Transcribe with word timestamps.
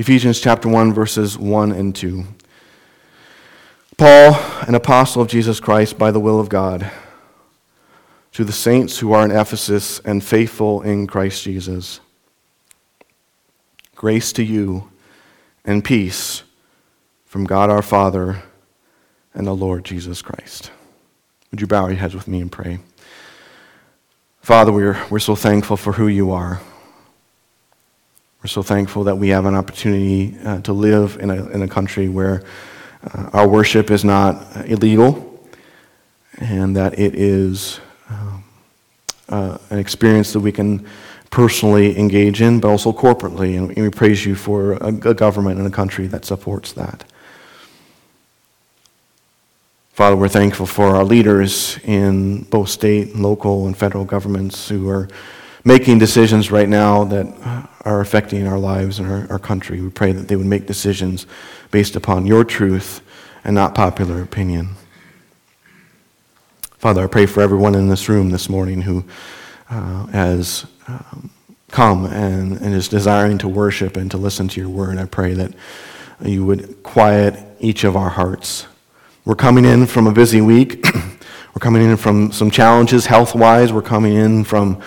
Ephesians 0.00 0.40
chapter 0.40 0.66
1, 0.66 0.94
verses 0.94 1.36
1 1.36 1.72
and 1.72 1.94
2. 1.94 2.24
Paul, 3.98 4.34
an 4.66 4.74
apostle 4.74 5.20
of 5.20 5.28
Jesus 5.28 5.60
Christ 5.60 5.98
by 5.98 6.10
the 6.10 6.18
will 6.18 6.40
of 6.40 6.48
God, 6.48 6.90
to 8.32 8.42
the 8.42 8.50
saints 8.50 9.00
who 9.00 9.12
are 9.12 9.26
in 9.26 9.30
Ephesus 9.30 10.00
and 10.00 10.24
faithful 10.24 10.80
in 10.80 11.06
Christ 11.06 11.44
Jesus. 11.44 12.00
Grace 13.94 14.32
to 14.32 14.42
you 14.42 14.90
and 15.66 15.84
peace 15.84 16.44
from 17.26 17.44
God 17.44 17.68
our 17.68 17.82
Father 17.82 18.42
and 19.34 19.46
the 19.46 19.54
Lord 19.54 19.84
Jesus 19.84 20.22
Christ. 20.22 20.70
Would 21.50 21.60
you 21.60 21.66
bow 21.66 21.88
your 21.88 21.98
heads 21.98 22.14
with 22.14 22.26
me 22.26 22.40
and 22.40 22.50
pray? 22.50 22.78
Father, 24.40 24.72
we're, 24.72 24.98
we're 25.10 25.18
so 25.18 25.36
thankful 25.36 25.76
for 25.76 25.92
who 25.92 26.08
you 26.08 26.30
are. 26.30 26.62
We're 28.42 28.48
so 28.48 28.62
thankful 28.62 29.04
that 29.04 29.16
we 29.16 29.28
have 29.28 29.44
an 29.44 29.54
opportunity 29.54 30.34
uh, 30.42 30.62
to 30.62 30.72
live 30.72 31.18
in 31.20 31.28
a, 31.28 31.46
in 31.50 31.60
a 31.60 31.68
country 31.68 32.08
where 32.08 32.42
uh, 33.12 33.28
our 33.34 33.46
worship 33.46 33.90
is 33.90 34.02
not 34.02 34.66
illegal 34.66 35.46
and 36.38 36.74
that 36.74 36.98
it 36.98 37.14
is 37.14 37.80
um, 38.08 38.42
uh, 39.28 39.58
an 39.68 39.78
experience 39.78 40.32
that 40.32 40.40
we 40.40 40.52
can 40.52 40.86
personally 41.28 41.98
engage 41.98 42.40
in, 42.40 42.60
but 42.60 42.68
also 42.68 42.92
corporately. 42.92 43.58
And 43.58 43.76
we 43.76 43.90
praise 43.90 44.24
you 44.24 44.34
for 44.34 44.72
a, 44.72 44.86
a 44.86 45.14
government 45.14 45.58
and 45.58 45.66
a 45.68 45.70
country 45.70 46.06
that 46.06 46.24
supports 46.24 46.72
that. 46.72 47.04
Father, 49.92 50.16
we're 50.16 50.28
thankful 50.28 50.64
for 50.64 50.96
our 50.96 51.04
leaders 51.04 51.78
in 51.84 52.44
both 52.44 52.70
state, 52.70 53.14
local, 53.14 53.66
and 53.66 53.76
federal 53.76 54.06
governments 54.06 54.66
who 54.66 54.88
are 54.88 55.10
making 55.64 55.98
decisions 55.98 56.50
right 56.50 56.68
now 56.68 57.04
that 57.04 57.26
are 57.84 58.00
affecting 58.00 58.46
our 58.46 58.58
lives 58.58 58.98
and 58.98 59.10
our, 59.10 59.26
our 59.30 59.38
country. 59.38 59.80
We 59.80 59.90
pray 59.90 60.12
that 60.12 60.28
they 60.28 60.36
would 60.36 60.46
make 60.46 60.66
decisions 60.66 61.26
based 61.70 61.96
upon 61.96 62.26
your 62.26 62.44
truth 62.44 63.02
and 63.44 63.54
not 63.54 63.74
popular 63.74 64.22
opinion. 64.22 64.70
Father, 66.78 67.04
I 67.04 67.06
pray 67.06 67.26
for 67.26 67.42
everyone 67.42 67.74
in 67.74 67.88
this 67.88 68.08
room 68.08 68.30
this 68.30 68.48
morning 68.48 68.82
who 68.82 69.04
uh, 69.68 70.06
has 70.06 70.66
um, 70.88 71.30
come 71.70 72.06
and, 72.06 72.58
and 72.60 72.74
is 72.74 72.88
desiring 72.88 73.38
to 73.38 73.48
worship 73.48 73.96
and 73.96 74.10
to 74.10 74.16
listen 74.16 74.48
to 74.48 74.60
your 74.60 74.70
word. 74.70 74.98
I 74.98 75.04
pray 75.04 75.34
that 75.34 75.54
you 76.22 76.44
would 76.44 76.82
quiet 76.82 77.38
each 77.60 77.84
of 77.84 77.96
our 77.96 78.08
hearts. 78.08 78.66
We're 79.24 79.34
coming 79.34 79.64
in 79.64 79.86
from 79.86 80.06
a 80.06 80.12
busy 80.12 80.40
week. 80.40 80.84
We're 80.94 81.60
coming 81.60 81.82
in 81.82 81.96
from 81.96 82.32
some 82.32 82.50
challenges 82.50 83.06
health 83.06 83.34
wise. 83.34 83.72
We're 83.72 83.82
coming 83.82 84.14
in 84.14 84.44
from 84.44 84.80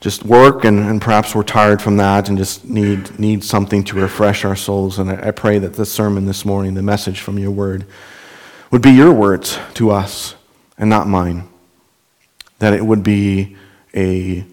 just 0.00 0.24
work, 0.24 0.64
and, 0.64 0.80
and 0.80 1.00
perhaps 1.00 1.34
we're 1.34 1.42
tired 1.42 1.82
from 1.82 1.98
that 1.98 2.30
and 2.30 2.38
just 2.38 2.64
need, 2.64 3.18
need 3.18 3.44
something 3.44 3.84
to 3.84 3.96
refresh 3.96 4.46
our 4.46 4.56
souls. 4.56 4.98
And 4.98 5.10
I, 5.10 5.28
I 5.28 5.30
pray 5.30 5.58
that 5.58 5.74
this 5.74 5.92
sermon 5.92 6.24
this 6.24 6.44
morning, 6.44 6.72
the 6.74 6.82
message 6.82 7.20
from 7.20 7.38
your 7.38 7.50
word, 7.50 7.84
would 8.70 8.80
be 8.80 8.90
your 8.90 9.12
words 9.12 9.58
to 9.74 9.90
us 9.90 10.36
and 10.78 10.88
not 10.88 11.06
mine. 11.06 11.48
That 12.60 12.72
it 12.72 12.84
would 12.84 13.02
be 13.02 13.56
a, 13.94 14.44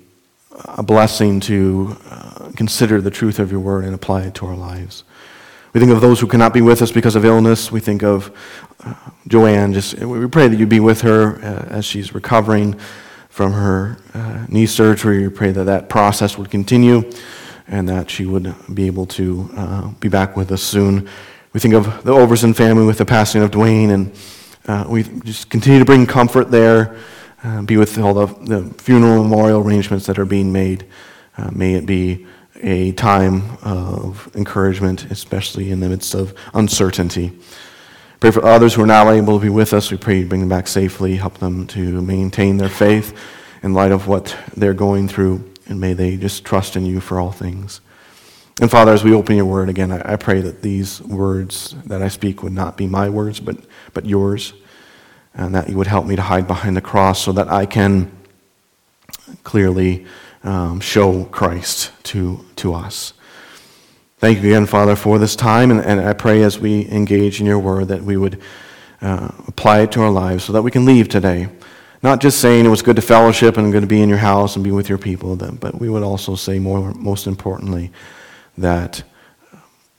a 0.66 0.84
blessing 0.84 1.40
to 1.42 1.96
uh, 2.10 2.52
consider 2.58 3.00
the 3.00 3.12
truth 3.12 3.40
of 3.40 3.50
your 3.50 3.62
word 3.62 3.86
and 3.86 3.96
apply 3.96 4.24
it 4.24 4.34
to 4.36 4.46
our 4.48 4.56
lives. 4.56 5.06
We 5.72 5.80
think 5.80 5.92
of 5.92 6.02
those 6.02 6.20
who 6.20 6.28
cannot 6.28 6.54
be 6.54 6.62
with 6.62 6.82
us 6.82 6.92
because 6.92 7.16
of 7.16 7.24
illness. 7.24 7.72
We 7.72 7.80
think 7.80 8.04
of 8.04 8.36
uh, 8.84 8.96
Joanne. 9.28 9.74
Just 9.74 9.98
we 10.00 10.28
pray 10.28 10.48
that 10.48 10.58
you 10.58 10.66
be 10.66 10.80
with 10.80 11.02
her 11.02 11.36
uh, 11.36 11.68
as 11.70 11.86
she's 11.86 12.14
recovering 12.14 12.78
from 13.38 13.54
her 13.54 14.00
uh, 14.16 14.48
knee 14.50 14.66
surgery. 14.66 15.28
We 15.28 15.32
pray 15.32 15.52
that 15.52 15.66
that 15.66 15.90
process 15.90 16.40
would 16.40 16.50
continue 16.50 17.08
and 17.68 17.88
that 17.88 18.10
she 18.10 18.26
would 18.26 18.56
be 18.74 18.88
able 18.88 19.06
to 19.06 19.48
uh, 19.56 19.88
be 20.00 20.10
back 20.10 20.36
with 20.36 20.52
us 20.52 20.64
soon. 20.64 21.08
We 21.54 21.60
think 21.60 21.76
of 21.76 22.04
the 22.04 22.14
Overson 22.14 22.56
family 22.56 22.84
with 22.84 22.98
the 22.98 23.06
passing 23.06 23.44
of 23.44 23.52
Dwayne, 23.52 23.92
and 23.92 24.12
uh, 24.68 24.88
we 24.90 25.04
just 25.04 25.52
continue 25.52 25.78
to 25.78 25.86
bring 25.86 26.08
comfort 26.08 26.50
there, 26.50 26.98
uh, 27.44 27.62
be 27.62 27.78
with 27.78 28.00
all 28.00 28.16
the, 28.16 28.26
the, 28.26 28.74
funeral 28.82 29.22
memorial 29.22 29.62
arrangements 29.62 30.08
that 30.08 30.18
are 30.18 30.26
being 30.26 30.52
made. 30.52 30.88
Uh, 31.38 31.52
may 31.52 31.76
it 31.76 31.86
be 31.86 32.26
a 32.64 32.92
time 32.94 33.44
of 33.62 34.32
encouragement, 34.36 35.12
especially 35.12 35.70
in 35.70 35.80
the 35.80 35.90
midst 35.90 36.16
of 36.16 36.34
uncertainty. 36.56 37.38
Pray 38.20 38.32
for 38.32 38.44
others 38.44 38.74
who 38.74 38.82
are 38.82 38.88
not 38.88 39.08
able 39.08 39.38
to 39.38 39.44
be 39.44 39.50
with 39.50 39.74
us. 39.74 39.92
We 39.92 39.98
pray 39.98 40.20
you 40.20 40.26
bring 40.26 40.40
them 40.40 40.50
back 40.50 40.68
safely, 40.68 41.18
help 41.18 41.38
them 41.38 41.68
to 41.68 42.02
maintain 42.02 42.58
their 42.58 42.70
faith 42.70 43.16
in 43.62 43.76
light 43.76 43.92
of 43.92 44.08
what 44.08 44.36
they're 44.56 44.74
going 44.74 45.08
through, 45.08 45.54
and 45.68 45.80
may 45.80 45.94
they 45.94 46.18
just 46.18 46.44
trust 46.44 46.76
in 46.76 46.84
you 46.84 47.00
for 47.00 47.20
all 47.20 47.32
things. 47.32 47.80
And 48.60 48.72
Father, 48.72 48.92
as 48.92 49.04
we 49.04 49.14
open 49.14 49.36
your 49.36 49.46
word 49.46 49.70
again, 49.70 49.92
I, 49.92 50.16
pray 50.16 50.42
that 50.42 50.64
these 50.64 51.00
words 51.04 51.76
that 51.86 52.02
I 52.02 52.08
speak 52.08 52.42
would 52.42 52.54
not 52.54 52.76
be 52.76 52.88
my 52.88 53.08
words, 53.08 53.40
but, 53.40 53.58
but 53.94 54.08
yours, 54.08 54.54
and 55.36 55.54
that 55.54 55.70
you 55.70 55.78
would 55.78 55.86
help 55.86 56.08
me 56.08 56.16
to 56.16 56.24
hide 56.24 56.48
behind 56.48 56.76
the 56.76 56.82
cross 56.82 57.24
so 57.24 57.32
that 57.34 57.50
I 57.50 57.68
can 57.68 58.12
clearly 59.44 60.08
um, 60.44 60.80
show 60.80 61.26
Christ 61.26 61.92
to, 62.06 62.44
to 62.56 62.74
us. 62.74 63.14
Thank 64.20 64.42
you 64.42 64.50
again, 64.50 64.66
Father, 64.66 64.96
for 64.96 65.20
this 65.20 65.36
time, 65.36 65.70
and, 65.70 65.80
and 65.80 66.02
I 66.02 66.14
pray 66.14 66.42
as 66.42 66.58
we 66.58 66.90
engage 66.90 67.40
in 67.40 67.46
your 67.46 67.60
word 67.60 67.90
that 67.90 68.02
we 68.02 68.18
would 68.18 68.42
uh, 69.00 69.30
apply 69.46 69.82
it 69.82 69.92
to 69.92 70.02
our 70.02 70.10
lives 70.10 70.44
so 70.44 70.54
that 70.54 70.64
we 70.64 70.72
can 70.72 70.86
leave 70.86 71.08
today. 71.08 71.50
Not 72.02 72.20
just 72.20 72.42
saying 72.42 72.66
it 72.66 72.70
was 72.70 72.82
good 72.82 72.96
to 72.96 73.02
fellowship 73.04 73.58
and 73.58 73.72
good 73.72 73.82
to 73.82 73.88
be 73.88 74.02
in 74.02 74.10
your 74.10 74.18
house 74.18 74.56
and 74.56 74.64
be 74.64 74.72
with 74.72 74.90
your 74.90 74.98
people, 74.98 75.36
but 75.36 75.80
we 75.80 75.88
would 75.88 76.02
also 76.02 76.34
say, 76.34 76.58
more, 76.58 76.96
most 76.96 77.28
importantly, 77.28 77.92
that 78.58 79.04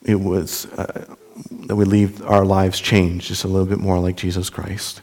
it 0.02 0.16
was 0.16 0.66
uh, 0.72 1.14
that 1.66 1.76
we 1.76 1.84
leave 1.84 2.20
our 2.24 2.44
lives 2.44 2.80
changed 2.80 3.28
just 3.28 3.44
a 3.44 3.48
little 3.48 3.66
bit 3.66 3.78
more 3.78 4.00
like 4.00 4.16
Jesus 4.16 4.50
Christ. 4.50 5.00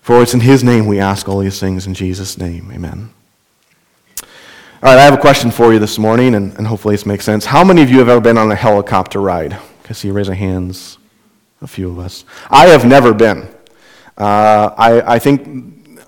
For 0.00 0.22
it's 0.22 0.32
in 0.32 0.40
His 0.40 0.64
name 0.64 0.86
we 0.86 1.00
ask 1.00 1.28
all 1.28 1.40
these 1.40 1.60
things 1.60 1.86
in 1.86 1.92
Jesus' 1.92 2.38
name. 2.38 2.70
Amen. 2.72 3.10
All 4.80 4.90
right, 4.90 5.00
I 5.00 5.02
have 5.02 5.14
a 5.14 5.18
question 5.18 5.50
for 5.50 5.72
you 5.72 5.80
this 5.80 5.98
morning, 5.98 6.36
and, 6.36 6.56
and 6.56 6.64
hopefully 6.64 6.94
this 6.94 7.04
makes 7.04 7.24
sense. 7.24 7.44
How 7.44 7.64
many 7.64 7.82
of 7.82 7.90
you 7.90 7.98
have 7.98 8.08
ever 8.08 8.20
been 8.20 8.38
on 8.38 8.52
a 8.52 8.54
helicopter 8.54 9.20
ride? 9.20 9.58
I 9.90 9.92
see 9.92 10.06
you 10.06 10.14
raise 10.14 10.28
hands, 10.28 10.98
a 11.60 11.66
few 11.66 11.90
of 11.90 11.98
us. 11.98 12.24
I 12.48 12.66
have 12.66 12.84
never 12.84 13.12
been. 13.12 13.48
Uh, 14.16 14.70
I, 14.78 15.14
I 15.14 15.18
think 15.18 15.98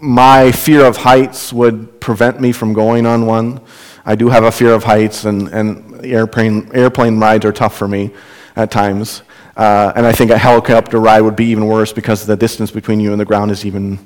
my 0.00 0.50
fear 0.50 0.84
of 0.84 0.96
heights 0.96 1.52
would 1.52 2.00
prevent 2.00 2.40
me 2.40 2.50
from 2.50 2.72
going 2.72 3.06
on 3.06 3.24
one. 3.24 3.60
I 4.04 4.16
do 4.16 4.30
have 4.30 4.42
a 4.42 4.50
fear 4.50 4.72
of 4.72 4.82
heights, 4.82 5.24
and, 5.24 5.46
and 5.50 6.04
airplane, 6.04 6.68
airplane 6.74 7.20
rides 7.20 7.44
are 7.44 7.52
tough 7.52 7.78
for 7.78 7.86
me 7.86 8.10
at 8.56 8.72
times. 8.72 9.22
Uh, 9.56 9.92
and 9.94 10.04
I 10.04 10.10
think 10.10 10.32
a 10.32 10.38
helicopter 10.38 10.98
ride 10.98 11.20
would 11.20 11.36
be 11.36 11.46
even 11.46 11.66
worse 11.68 11.92
because 11.92 12.26
the 12.26 12.36
distance 12.36 12.72
between 12.72 12.98
you 12.98 13.12
and 13.12 13.20
the 13.20 13.24
ground 13.24 13.52
is 13.52 13.64
even 13.64 14.00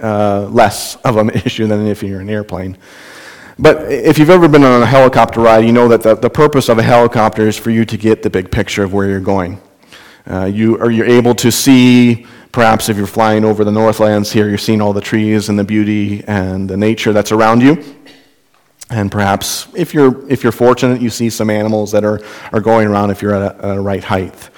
uh, 0.00 0.48
less 0.50 0.96
of 0.96 1.16
an 1.16 1.30
issue 1.46 1.66
than 1.66 1.86
if 1.86 2.02
you're 2.02 2.20
in 2.20 2.28
an 2.28 2.34
airplane. 2.34 2.76
But 3.58 3.92
if 3.92 4.18
you've 4.18 4.30
ever 4.30 4.48
been 4.48 4.64
on 4.64 4.82
a 4.82 4.86
helicopter 4.86 5.40
ride, 5.40 5.64
you 5.64 5.72
know 5.72 5.86
that 5.88 6.02
the, 6.02 6.16
the 6.16 6.30
purpose 6.30 6.68
of 6.68 6.78
a 6.78 6.82
helicopter 6.82 7.46
is 7.46 7.56
for 7.56 7.70
you 7.70 7.84
to 7.84 7.96
get 7.96 8.22
the 8.22 8.30
big 8.30 8.50
picture 8.50 8.82
of 8.82 8.92
where 8.92 9.08
you're 9.08 9.20
going. 9.20 9.60
Uh, 10.28 10.46
you, 10.46 10.76
or 10.78 10.90
you're 10.90 11.06
able 11.06 11.34
to 11.36 11.52
see, 11.52 12.26
perhaps 12.50 12.88
if 12.88 12.96
you're 12.96 13.06
flying 13.06 13.44
over 13.44 13.62
the 13.62 13.70
Northlands 13.70 14.32
here, 14.32 14.48
you're 14.48 14.58
seeing 14.58 14.80
all 14.80 14.92
the 14.92 15.00
trees 15.00 15.48
and 15.50 15.58
the 15.58 15.64
beauty 15.64 16.24
and 16.26 16.68
the 16.68 16.76
nature 16.76 17.12
that's 17.12 17.30
around 17.30 17.60
you. 17.60 17.82
And 18.90 19.10
perhaps 19.10 19.68
if 19.74 19.94
you're, 19.94 20.28
if 20.30 20.42
you're 20.42 20.52
fortunate, 20.52 21.00
you 21.00 21.10
see 21.10 21.30
some 21.30 21.50
animals 21.50 21.92
that 21.92 22.04
are, 22.04 22.20
are 22.52 22.60
going 22.60 22.88
around 22.88 23.10
if 23.10 23.22
you're 23.22 23.34
at 23.34 23.54
a, 23.56 23.66
at 23.66 23.76
a 23.76 23.80
right 23.80 24.02
height. 24.02 24.50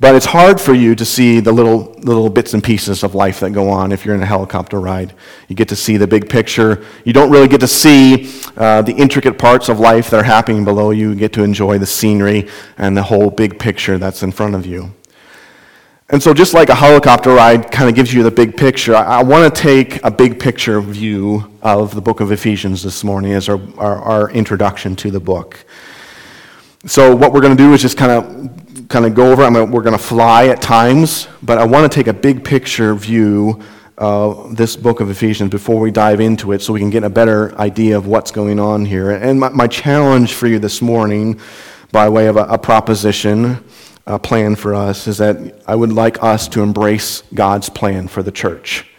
But 0.00 0.14
it's 0.14 0.24
hard 0.24 0.58
for 0.58 0.72
you 0.72 0.94
to 0.94 1.04
see 1.04 1.40
the 1.40 1.52
little, 1.52 1.92
little 1.98 2.30
bits 2.30 2.54
and 2.54 2.64
pieces 2.64 3.02
of 3.02 3.14
life 3.14 3.40
that 3.40 3.50
go 3.50 3.68
on 3.68 3.92
if 3.92 4.06
you're 4.06 4.14
in 4.14 4.22
a 4.22 4.26
helicopter 4.26 4.80
ride. 4.80 5.12
You 5.46 5.54
get 5.54 5.68
to 5.68 5.76
see 5.76 5.98
the 5.98 6.06
big 6.06 6.30
picture. 6.30 6.82
You 7.04 7.12
don't 7.12 7.30
really 7.30 7.48
get 7.48 7.60
to 7.60 7.68
see 7.68 8.32
uh, 8.56 8.80
the 8.80 8.94
intricate 8.94 9.38
parts 9.38 9.68
of 9.68 9.78
life 9.78 10.08
that 10.08 10.20
are 10.20 10.22
happening 10.22 10.64
below 10.64 10.90
you. 10.90 11.10
You 11.10 11.16
get 11.16 11.34
to 11.34 11.42
enjoy 11.42 11.76
the 11.76 11.86
scenery 11.86 12.48
and 12.78 12.96
the 12.96 13.02
whole 13.02 13.30
big 13.30 13.58
picture 13.58 13.98
that's 13.98 14.22
in 14.22 14.32
front 14.32 14.54
of 14.54 14.64
you. 14.64 14.90
And 16.08 16.20
so, 16.20 16.32
just 16.32 16.54
like 16.54 16.70
a 16.70 16.74
helicopter 16.74 17.34
ride 17.34 17.70
kind 17.70 17.88
of 17.88 17.94
gives 17.94 18.12
you 18.12 18.24
the 18.24 18.32
big 18.32 18.56
picture, 18.56 18.96
I, 18.96 19.20
I 19.20 19.22
want 19.22 19.54
to 19.54 19.62
take 19.62 20.02
a 20.02 20.10
big 20.10 20.40
picture 20.40 20.80
view 20.80 21.52
of 21.62 21.94
the 21.94 22.00
book 22.00 22.20
of 22.20 22.32
Ephesians 22.32 22.82
this 22.82 23.04
morning 23.04 23.32
as 23.34 23.48
our, 23.48 23.60
our, 23.76 23.96
our 23.96 24.30
introduction 24.30 24.96
to 24.96 25.10
the 25.12 25.20
book. 25.20 25.64
So, 26.86 27.14
what 27.14 27.32
we're 27.32 27.42
going 27.42 27.56
to 27.56 27.62
do 27.62 27.74
is 27.74 27.82
just 27.82 27.96
kind 27.96 28.10
of 28.10 28.69
kind 28.90 29.06
of 29.06 29.14
go 29.14 29.30
over. 29.30 29.48
Mean, 29.48 29.70
we're 29.70 29.82
going 29.82 29.96
to 29.96 30.02
fly 30.02 30.48
at 30.48 30.60
times, 30.60 31.28
but 31.42 31.58
I 31.58 31.64
want 31.64 31.90
to 31.90 31.96
take 31.96 32.08
a 32.08 32.12
big 32.12 32.44
picture 32.44 32.92
view 32.94 33.62
of 33.96 34.56
this 34.56 34.76
book 34.76 35.00
of 35.00 35.08
Ephesians 35.08 35.50
before 35.50 35.78
we 35.78 35.92
dive 35.92 36.20
into 36.20 36.52
it 36.52 36.60
so 36.60 36.72
we 36.72 36.80
can 36.80 36.90
get 36.90 37.04
a 37.04 37.08
better 37.08 37.56
idea 37.56 37.96
of 37.96 38.08
what's 38.08 38.32
going 38.32 38.58
on 38.58 38.84
here. 38.84 39.12
And 39.12 39.38
my, 39.38 39.48
my 39.50 39.68
challenge 39.68 40.34
for 40.34 40.48
you 40.48 40.58
this 40.58 40.82
morning, 40.82 41.40
by 41.92 42.08
way 42.08 42.26
of 42.26 42.36
a, 42.36 42.44
a 42.44 42.58
proposition, 42.58 43.62
a 44.06 44.18
plan 44.18 44.56
for 44.56 44.74
us, 44.74 45.06
is 45.06 45.18
that 45.18 45.62
I 45.68 45.76
would 45.76 45.92
like 45.92 46.20
us 46.20 46.48
to 46.48 46.62
embrace 46.62 47.22
God's 47.32 47.68
plan 47.68 48.08
for 48.08 48.24
the 48.24 48.32
church. 48.32 48.90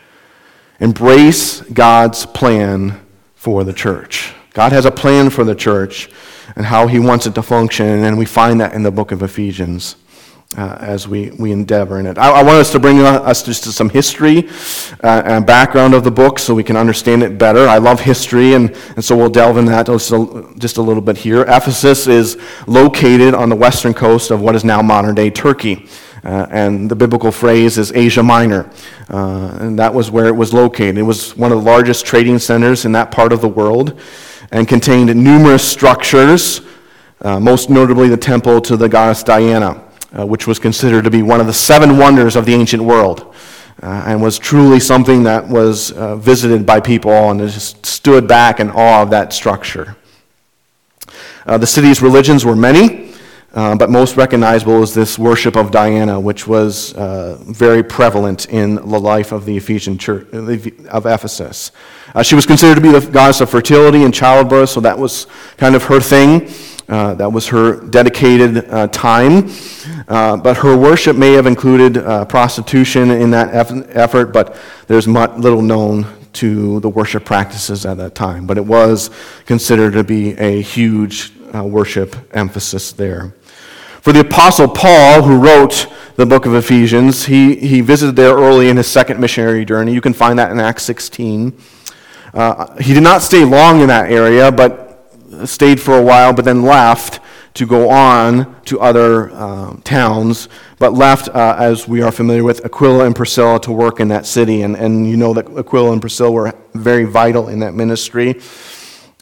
Embrace 0.79 1.59
God's 1.61 2.25
plan 2.25 3.01
for 3.35 3.65
the 3.65 3.73
church. 3.73 4.33
God 4.53 4.71
has 4.71 4.85
a 4.85 4.91
plan 4.91 5.29
for 5.29 5.43
the 5.43 5.55
church. 5.55 6.09
And 6.55 6.65
how 6.65 6.87
he 6.87 6.99
wants 6.99 7.25
it 7.25 7.35
to 7.35 7.41
function. 7.41 8.03
And 8.03 8.17
we 8.17 8.25
find 8.25 8.59
that 8.61 8.73
in 8.73 8.83
the 8.83 8.91
book 8.91 9.11
of 9.11 9.23
Ephesians. 9.23 9.95
Uh, 10.57 10.77
as 10.81 11.07
we, 11.07 11.31
we 11.39 11.53
endeavor 11.53 11.97
in 11.97 12.05
it. 12.05 12.17
I, 12.17 12.29
I, 12.29 12.43
want 12.43 12.57
us 12.57 12.73
to 12.73 12.79
bring 12.79 12.99
us 12.99 13.41
just 13.41 13.63
to 13.63 13.71
some 13.71 13.89
history 13.89 14.49
uh, 15.01 15.21
and 15.23 15.45
background 15.45 15.93
of 15.93 16.03
the 16.03 16.11
book 16.11 16.39
so 16.39 16.53
we 16.53 16.61
can 16.61 16.75
understand 16.75 17.23
it 17.23 17.37
better. 17.37 17.69
I 17.69 17.77
love 17.77 18.01
history, 18.01 18.53
and, 18.53 18.69
and 18.97 19.05
so 19.05 19.15
we'll 19.15 19.29
delve 19.29 19.55
in 19.55 19.63
that 19.67 19.85
just 19.85 20.11
a, 20.11 20.53
just 20.57 20.75
a 20.75 20.81
little 20.81 21.01
bit 21.01 21.15
here. 21.15 21.43
Ephesus 21.43 22.05
is 22.05 22.37
located 22.67 23.33
on 23.33 23.47
the 23.47 23.55
western 23.55 23.93
coast 23.93 24.29
of 24.29 24.41
what 24.41 24.53
is 24.53 24.65
now 24.65 24.81
modern 24.81 25.15
day 25.15 25.29
Turkey. 25.29 25.87
Uh, 26.21 26.47
and 26.51 26.91
the 26.91 26.97
biblical 26.97 27.31
phrase 27.31 27.77
is 27.77 27.93
Asia 27.93 28.21
Minor. 28.21 28.69
Uh, 29.09 29.57
and 29.61 29.79
that 29.79 29.93
was 29.93 30.11
where 30.11 30.27
it 30.27 30.35
was 30.35 30.53
located. 30.53 30.97
It 30.97 31.03
was 31.03 31.35
one 31.37 31.53
of 31.53 31.59
the 31.59 31.63
largest 31.63 32.05
trading 32.05 32.39
centers 32.39 32.83
in 32.83 32.91
that 32.91 33.09
part 33.09 33.31
of 33.31 33.39
the 33.39 33.47
world 33.47 33.97
and 34.51 34.67
contained 34.67 35.15
numerous 35.15 35.67
structures, 35.67 36.61
uh, 37.21 37.39
most 37.39 37.69
notably 37.69 38.09
the 38.09 38.17
temple 38.17 38.61
to 38.61 38.77
the 38.77 38.89
goddess 38.89 39.23
Diana 39.23 39.81
uh, 40.17 40.25
which 40.25 40.47
was 40.47 40.59
considered 40.59 41.03
to 41.03 41.09
be 41.09 41.21
one 41.21 41.39
of 41.39 41.47
the 41.47 41.53
seven 41.53 41.97
wonders 41.97 42.35
of 42.35 42.45
the 42.45 42.53
ancient 42.53 42.83
world. 42.83 43.33
Uh, 43.81 44.03
and 44.05 44.21
was 44.21 44.37
truly 44.37 44.79
something 44.79 45.23
that 45.23 45.47
was 45.47 45.91
uh, 45.93 46.15
visited 46.15 46.65
by 46.65 46.79
people 46.79 47.31
and 47.31 47.39
just 47.39 47.83
stood 47.83 48.27
back 48.27 48.59
in 48.59 48.69
awe 48.69 49.01
of 49.01 49.09
that 49.09 49.33
structure. 49.33 49.95
Uh, 51.47 51.57
the 51.57 51.65
city's 51.65 51.99
religions 51.99 52.45
were 52.45 52.55
many, 52.55 53.10
uh, 53.53 53.75
but 53.75 53.89
most 53.89 54.15
recognizable 54.15 54.81
is 54.81 54.93
this 54.93 55.19
worship 55.19 55.55
of 55.55 55.71
Diana, 55.71 56.19
which 56.19 56.47
was 56.47 56.93
uh, 56.93 57.37
very 57.41 57.83
prevalent 57.83 58.47
in 58.49 58.75
the 58.75 58.99
life 58.99 59.31
of 59.31 59.45
the 59.45 59.57
Ephesian 59.57 59.97
church 59.97 60.27
of 60.31 61.05
Ephesus. 61.05 61.71
she 62.23 62.35
was 62.35 62.45
considered 62.45 62.75
to 62.75 62.81
be 62.81 62.91
the 62.91 63.11
goddess 63.11 63.41
of 63.41 63.49
fertility 63.49 64.03
and 64.03 64.13
childbirth, 64.13 64.69
so 64.69 64.79
that 64.79 64.97
was 64.97 65.27
kind 65.57 65.75
of 65.75 65.83
her 65.83 65.99
thing. 65.99 66.49
Uh, 66.91 67.13
that 67.13 67.31
was 67.31 67.47
her 67.47 67.79
dedicated 67.87 68.69
uh, 68.69 68.85
time. 68.87 69.49
Uh, 70.09 70.35
but 70.35 70.57
her 70.57 70.75
worship 70.75 71.15
may 71.15 71.31
have 71.31 71.47
included 71.47 71.97
uh, 71.97 72.25
prostitution 72.25 73.11
in 73.11 73.31
that 73.31 73.53
effort, 73.95 74.33
but 74.33 74.57
there's 74.87 75.07
much, 75.07 75.31
little 75.37 75.61
known 75.61 76.05
to 76.33 76.81
the 76.81 76.89
worship 76.89 77.23
practices 77.23 77.85
at 77.85 77.95
that 77.95 78.13
time. 78.13 78.45
But 78.45 78.57
it 78.57 78.65
was 78.65 79.09
considered 79.45 79.93
to 79.93 80.03
be 80.03 80.33
a 80.33 80.61
huge 80.61 81.31
uh, 81.55 81.63
worship 81.63 82.13
emphasis 82.35 82.91
there. 82.91 83.33
For 84.01 84.11
the 84.11 84.21
Apostle 84.21 84.67
Paul, 84.67 85.21
who 85.21 85.37
wrote 85.37 85.85
the 86.15 86.25
book 86.25 86.47
of 86.47 86.55
Ephesians, 86.55 87.25
he, 87.25 87.55
he 87.55 87.81
visited 87.81 88.15
there 88.15 88.33
early 88.33 88.67
in 88.67 88.77
his 88.77 88.87
second 88.87 89.19
missionary 89.19 89.63
journey. 89.63 89.93
You 89.93 90.01
can 90.01 90.13
find 90.13 90.39
that 90.39 90.51
in 90.51 90.59
Acts 90.59 90.81
16. 90.83 91.55
Uh, 92.33 92.75
he 92.77 92.95
did 92.95 93.03
not 93.03 93.21
stay 93.21 93.45
long 93.45 93.79
in 93.79 93.89
that 93.89 94.11
area, 94.11 94.51
but 94.51 95.05
stayed 95.45 95.79
for 95.79 95.99
a 95.99 96.01
while, 96.01 96.33
but 96.33 96.45
then 96.45 96.63
left 96.63 97.19
to 97.53 97.67
go 97.67 97.89
on 97.91 98.59
to 98.63 98.79
other 98.79 99.29
uh, 99.33 99.75
towns, 99.83 100.49
but 100.79 100.93
left, 100.93 101.29
uh, 101.29 101.55
as 101.59 101.87
we 101.87 102.01
are 102.01 102.11
familiar 102.11 102.43
with, 102.43 102.65
Aquila 102.65 103.05
and 103.05 103.15
Priscilla 103.15 103.59
to 103.61 103.71
work 103.71 103.99
in 103.99 104.07
that 104.07 104.25
city. 104.25 104.63
And, 104.63 104.75
and 104.75 105.07
you 105.07 105.15
know 105.15 105.33
that 105.33 105.45
Aquila 105.55 105.91
and 105.91 106.01
Priscilla 106.01 106.31
were 106.31 106.53
very 106.73 107.03
vital 107.03 107.49
in 107.49 107.59
that 107.59 107.75
ministry, 107.75 108.39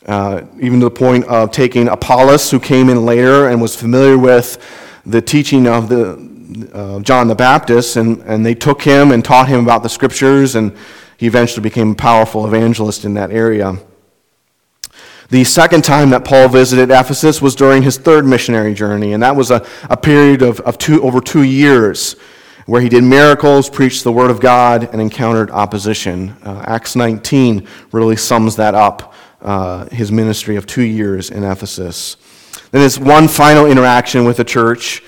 uh, 0.05 0.41
even 0.59 0.79
to 0.79 0.85
the 0.85 0.91
point 0.91 1.25
of 1.25 1.51
taking 1.51 1.87
Apollos, 1.87 2.49
who 2.51 2.59
came 2.59 2.89
in 2.89 3.05
later 3.05 3.47
and 3.47 3.61
was 3.61 3.75
familiar 3.75 4.17
with 4.17 4.57
the 5.05 5.21
teaching 5.21 5.67
of 5.67 5.89
the, 5.89 6.69
uh, 6.73 6.99
John 7.01 7.27
the 7.27 7.35
Baptist, 7.35 7.95
and, 7.95 8.21
and 8.23 8.45
they 8.45 8.55
took 8.55 8.81
him 8.81 9.11
and 9.11 9.23
taught 9.23 9.47
him 9.47 9.63
about 9.63 9.83
the 9.83 9.89
scriptures, 9.89 10.55
and 10.55 10.75
he 11.17 11.27
eventually 11.27 11.61
became 11.61 11.91
a 11.91 11.95
powerful 11.95 12.45
evangelist 12.45 13.05
in 13.05 13.13
that 13.15 13.31
area. 13.31 13.77
The 15.29 15.43
second 15.43 15.83
time 15.83 16.09
that 16.09 16.25
Paul 16.25 16.47
visited 16.47 16.89
Ephesus 16.89 17.39
was 17.39 17.53
during 17.53 17.83
his 17.83 17.97
third 17.97 18.25
missionary 18.25 18.73
journey, 18.73 19.13
and 19.13 19.21
that 19.21 19.35
was 19.35 19.51
a, 19.51 19.63
a 19.83 19.95
period 19.97 20.41
of, 20.41 20.59
of 20.61 20.79
two, 20.79 21.03
over 21.03 21.21
two 21.21 21.43
years 21.43 22.15
where 22.65 22.81
he 22.81 22.89
did 22.89 23.03
miracles, 23.03 23.69
preached 23.69 24.03
the 24.03 24.11
word 24.11 24.29
of 24.29 24.39
God, 24.39 24.89
and 24.91 25.01
encountered 25.01 25.49
opposition. 25.49 26.29
Uh, 26.43 26.63
Acts 26.67 26.95
19 26.95 27.67
really 27.91 28.15
sums 28.15 28.55
that 28.57 28.75
up, 28.75 29.13
uh, 29.41 29.85
his 29.89 30.11
ministry 30.11 30.55
of 30.55 30.65
two 30.65 30.83
years 30.83 31.29
in 31.29 31.43
Ephesus. 31.43 32.17
Then 32.71 32.81
his 32.81 32.99
one 32.99 33.27
final 33.27 33.65
interaction 33.65 34.25
with 34.25 34.37
the 34.37 34.43
church 34.43 35.03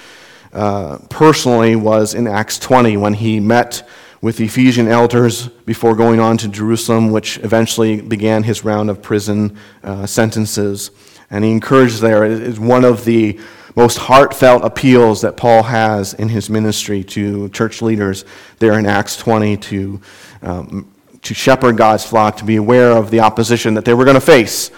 uh, 0.53 0.97
personally 1.09 1.75
was 1.75 2.13
in 2.13 2.27
Acts 2.27 2.59
20 2.59 2.97
when 2.97 3.13
he 3.13 3.39
met 3.39 3.87
with 4.21 4.37
the 4.37 4.45
Ephesian 4.45 4.87
elders 4.87 5.47
before 5.47 5.95
going 5.95 6.19
on 6.19 6.37
to 6.37 6.47
Jerusalem, 6.47 7.11
which 7.11 7.37
eventually 7.39 8.01
began 8.01 8.43
his 8.43 8.63
round 8.63 8.89
of 8.89 9.01
prison 9.01 9.57
uh, 9.83 10.05
sentences. 10.05 10.91
And 11.31 11.43
he 11.43 11.51
encouraged 11.51 12.01
there 12.01 12.25
is 12.25 12.59
one 12.59 12.85
of 12.85 13.05
the 13.05 13.39
most 13.75 13.97
heartfelt 13.97 14.63
appeals 14.63 15.21
that 15.21 15.37
Paul 15.37 15.63
has 15.63 16.13
in 16.13 16.29
his 16.29 16.49
ministry 16.49 17.03
to 17.05 17.49
church 17.49 17.81
leaders 17.81 18.25
there 18.59 18.77
in 18.77 18.85
Acts 18.85 19.15
20 19.17 19.57
to, 19.57 20.01
um, 20.41 20.90
to 21.23 21.33
shepherd 21.33 21.77
God's 21.77 22.05
flock, 22.05 22.37
to 22.37 22.45
be 22.45 22.55
aware 22.55 22.91
of 22.91 23.11
the 23.11 23.19
opposition 23.19 23.73
that 23.75 23.85
they 23.85 23.93
were 23.93 24.05
going 24.05 24.15
to 24.15 24.21
face, 24.21 24.71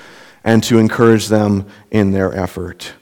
and 0.43 0.63
to 0.63 0.77
encourage 0.77 1.27
them 1.27 1.65
in 1.91 2.11
their 2.11 2.33
effort. 2.35 2.93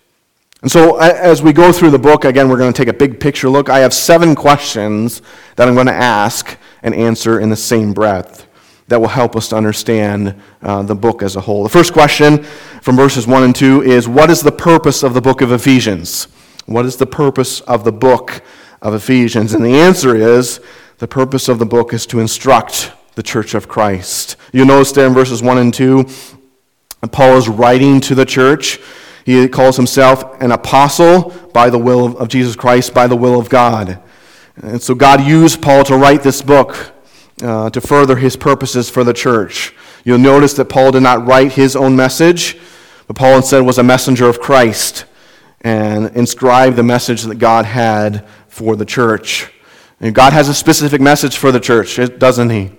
And 0.62 0.72
so, 0.72 0.98
as 0.98 1.42
we 1.42 1.54
go 1.54 1.72
through 1.72 1.90
the 1.90 2.00
book, 2.00 2.24
again, 2.24 2.48
we're 2.48 2.58
going 2.58 2.72
to 2.72 2.78
take 2.78 2.94
a 2.94 2.98
big 2.98 3.20
picture 3.20 3.50
look. 3.50 3.68
I 3.68 3.80
have 3.80 3.96
seven 3.96 4.36
questions 4.36 5.24
that 5.56 5.68
I'm 5.68 5.74
going 5.74 5.88
to 5.88 5.94
ask 5.94 6.56
and 6.84 6.94
answer 6.94 7.40
in 7.40 7.50
the 7.50 7.56
same 7.56 7.94
breath 7.94 8.48
that 8.88 9.00
will 9.00 9.08
help 9.08 9.36
us 9.36 9.48
to 9.50 9.56
understand 9.56 10.40
uh, 10.62 10.84
the 10.84 10.94
book 10.94 11.24
as 11.24 11.36
a 11.36 11.42
whole. 11.42 11.64
The 11.64 11.70
first 11.70 11.94
question 11.94 12.44
from 12.84 12.96
verses 12.96 13.26
1 13.26 13.44
and 13.44 13.56
2 13.56 13.82
is 13.84 14.08
What 14.08 14.30
is 14.30 14.42
the 14.42 14.52
purpose 14.52 15.02
of 15.02 15.16
the 15.16 15.22
book 15.22 15.42
of 15.42 15.52
Ephesians? 15.52 16.28
What 16.68 16.86
is 16.86 16.98
the 16.98 17.08
purpose 17.08 17.62
of 17.62 17.84
the 17.84 17.92
book 17.92 18.44
of 18.84 18.94
Ephesians? 18.94 19.54
And 19.54 19.66
the 19.66 19.80
answer 19.80 20.16
is 20.16 20.60
the 21.00 21.08
purpose 21.08 21.50
of 21.50 21.58
the 21.58 21.66
book 21.66 21.92
is 21.92 22.06
to 22.08 22.20
instruct 22.20 22.92
the 23.16 23.24
church 23.24 23.54
of 23.54 23.68
Christ. 23.68 24.36
You 24.52 24.66
notice 24.66 24.92
there 24.92 25.08
in 25.08 25.14
verses 25.14 25.42
1 25.42 25.58
and 25.58 25.74
2, 25.74 26.06
Paul 27.12 27.38
is 27.38 27.50
writing 27.50 28.00
to 28.02 28.16
the 28.16 28.26
church. 28.26 28.80
He 29.26 29.48
calls 29.48 29.76
himself 29.76 30.42
an 30.42 30.52
apostle 30.52 31.30
by 31.54 31.70
the 31.70 31.78
will 31.78 32.18
of 32.18 32.28
Jesus 32.28 32.56
Christ, 32.56 32.94
by 32.94 33.08
the 33.08 33.16
will 33.16 33.40
of 33.40 33.50
God. 33.50 34.02
And 34.56 34.82
so 34.82 34.96
God 34.96 35.22
used 35.22 35.62
Paul 35.62 35.84
to 35.86 35.96
write 35.96 36.24
this 36.24 36.42
book 36.42 36.94
uh, 37.42 37.70
to 37.72 37.82
further 37.82 38.16
his 38.16 38.36
purposes 38.36 38.90
for 38.90 39.04
the 39.04 39.14
church. 39.14 39.74
You'll 40.04 40.20
notice 40.20 40.54
that 40.54 40.66
Paul 40.66 40.92
did 40.92 41.04
not 41.04 41.26
write 41.26 41.54
his 41.54 41.76
own 41.76 41.96
message, 41.96 42.60
but 43.08 43.16
Paul 43.16 43.38
instead 43.38 43.62
was 43.62 43.78
a 43.78 43.84
messenger 43.84 44.28
of 44.28 44.40
Christ 44.40 45.06
and 45.62 46.16
inscribed 46.16 46.76
the 46.76 46.84
message 46.84 47.24
that 47.24 47.36
God 47.36 47.66
had 47.66 48.28
for 48.48 48.76
the 48.76 48.86
church. 48.86 49.52
And 50.00 50.16
God 50.16 50.34
has 50.34 50.50
a 50.50 50.54
specific 50.54 51.00
message 51.00 51.38
for 51.38 51.52
the 51.52 51.60
church, 51.60 52.00
doesn't 52.18 52.50
he? 52.50 52.72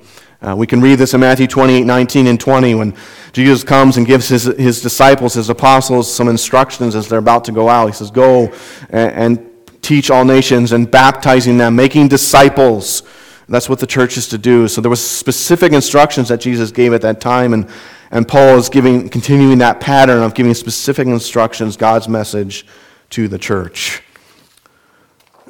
Uh, 0.42 0.56
we 0.56 0.66
can 0.66 0.80
read 0.80 0.96
this 0.96 1.14
in 1.14 1.20
Matthew 1.20 1.46
28 1.46 1.84
19 1.84 2.26
and 2.26 2.40
20 2.40 2.74
when 2.74 2.96
Jesus 3.32 3.62
comes 3.62 3.96
and 3.96 4.06
gives 4.06 4.28
his, 4.28 4.44
his 4.44 4.82
disciples, 4.82 5.34
his 5.34 5.48
apostles, 5.48 6.12
some 6.12 6.28
instructions 6.28 6.96
as 6.96 7.08
they're 7.08 7.20
about 7.20 7.44
to 7.44 7.52
go 7.52 7.68
out. 7.68 7.86
He 7.86 7.92
says, 7.92 8.10
Go 8.10 8.52
and, 8.90 9.12
and 9.12 9.50
teach 9.82 10.10
all 10.10 10.24
nations 10.24 10.72
and 10.72 10.90
baptizing 10.90 11.58
them, 11.58 11.76
making 11.76 12.08
disciples. 12.08 13.02
That's 13.48 13.68
what 13.68 13.78
the 13.78 13.86
church 13.86 14.16
is 14.16 14.28
to 14.28 14.38
do. 14.38 14.66
So 14.66 14.80
there 14.80 14.90
was 14.90 15.06
specific 15.06 15.72
instructions 15.72 16.28
that 16.28 16.40
Jesus 16.40 16.72
gave 16.72 16.92
at 16.92 17.02
that 17.02 17.20
time, 17.20 17.52
and, 17.52 17.68
and 18.10 18.26
Paul 18.26 18.56
is 18.56 18.68
giving, 18.68 19.08
continuing 19.08 19.58
that 19.58 19.80
pattern 19.80 20.22
of 20.22 20.34
giving 20.34 20.54
specific 20.54 21.06
instructions, 21.06 21.76
God's 21.76 22.08
message 22.08 22.66
to 23.10 23.28
the 23.28 23.38
church. 23.38 24.02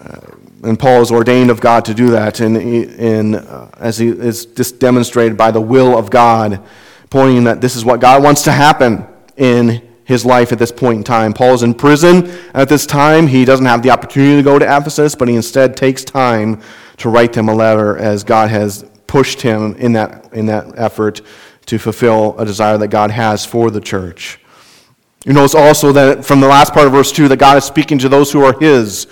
Uh, 0.02 0.20
and 0.64 0.78
Paul 0.78 1.00
is 1.00 1.10
ordained 1.10 1.50
of 1.50 1.60
God 1.60 1.84
to 1.84 1.94
do 1.94 2.10
that, 2.10 2.40
in, 2.40 2.56
in, 2.56 3.34
uh, 3.36 3.70
as 3.78 3.98
he 3.98 4.08
is 4.08 4.46
just 4.46 4.78
demonstrated 4.78 5.36
by 5.36 5.50
the 5.50 5.60
will 5.60 5.96
of 5.96 6.10
God, 6.10 6.62
pointing 7.10 7.44
that 7.44 7.60
this 7.60 7.76
is 7.76 7.84
what 7.84 8.00
God 8.00 8.22
wants 8.22 8.42
to 8.42 8.52
happen 8.52 9.06
in 9.36 9.88
his 10.04 10.24
life 10.24 10.52
at 10.52 10.58
this 10.58 10.72
point 10.72 10.98
in 10.98 11.04
time. 11.04 11.32
Paul 11.32 11.54
is 11.54 11.62
in 11.62 11.74
prison 11.74 12.30
at 12.54 12.68
this 12.68 12.86
time. 12.86 13.26
He 13.26 13.44
doesn't 13.44 13.66
have 13.66 13.82
the 13.82 13.90
opportunity 13.90 14.36
to 14.36 14.42
go 14.42 14.58
to 14.58 14.64
Ephesus, 14.64 15.14
but 15.14 15.28
he 15.28 15.36
instead 15.36 15.76
takes 15.76 16.04
time 16.04 16.60
to 16.98 17.08
write 17.08 17.32
them 17.32 17.48
a 17.48 17.54
letter 17.54 17.96
as 17.96 18.24
God 18.24 18.50
has 18.50 18.84
pushed 19.06 19.42
him 19.42 19.74
in 19.76 19.92
that, 19.92 20.32
in 20.32 20.46
that 20.46 20.78
effort 20.78 21.20
to 21.66 21.78
fulfill 21.78 22.38
a 22.38 22.44
desire 22.44 22.78
that 22.78 22.88
God 22.88 23.10
has 23.10 23.44
for 23.44 23.70
the 23.70 23.80
church. 23.80 24.38
You 25.24 25.32
notice 25.32 25.54
also 25.54 25.92
that 25.92 26.24
from 26.24 26.40
the 26.40 26.48
last 26.48 26.72
part 26.72 26.86
of 26.86 26.92
verse 26.92 27.12
2 27.12 27.28
that 27.28 27.36
God 27.36 27.56
is 27.56 27.64
speaking 27.64 27.98
to 27.98 28.08
those 28.08 28.32
who 28.32 28.42
are 28.42 28.58
his 28.58 29.06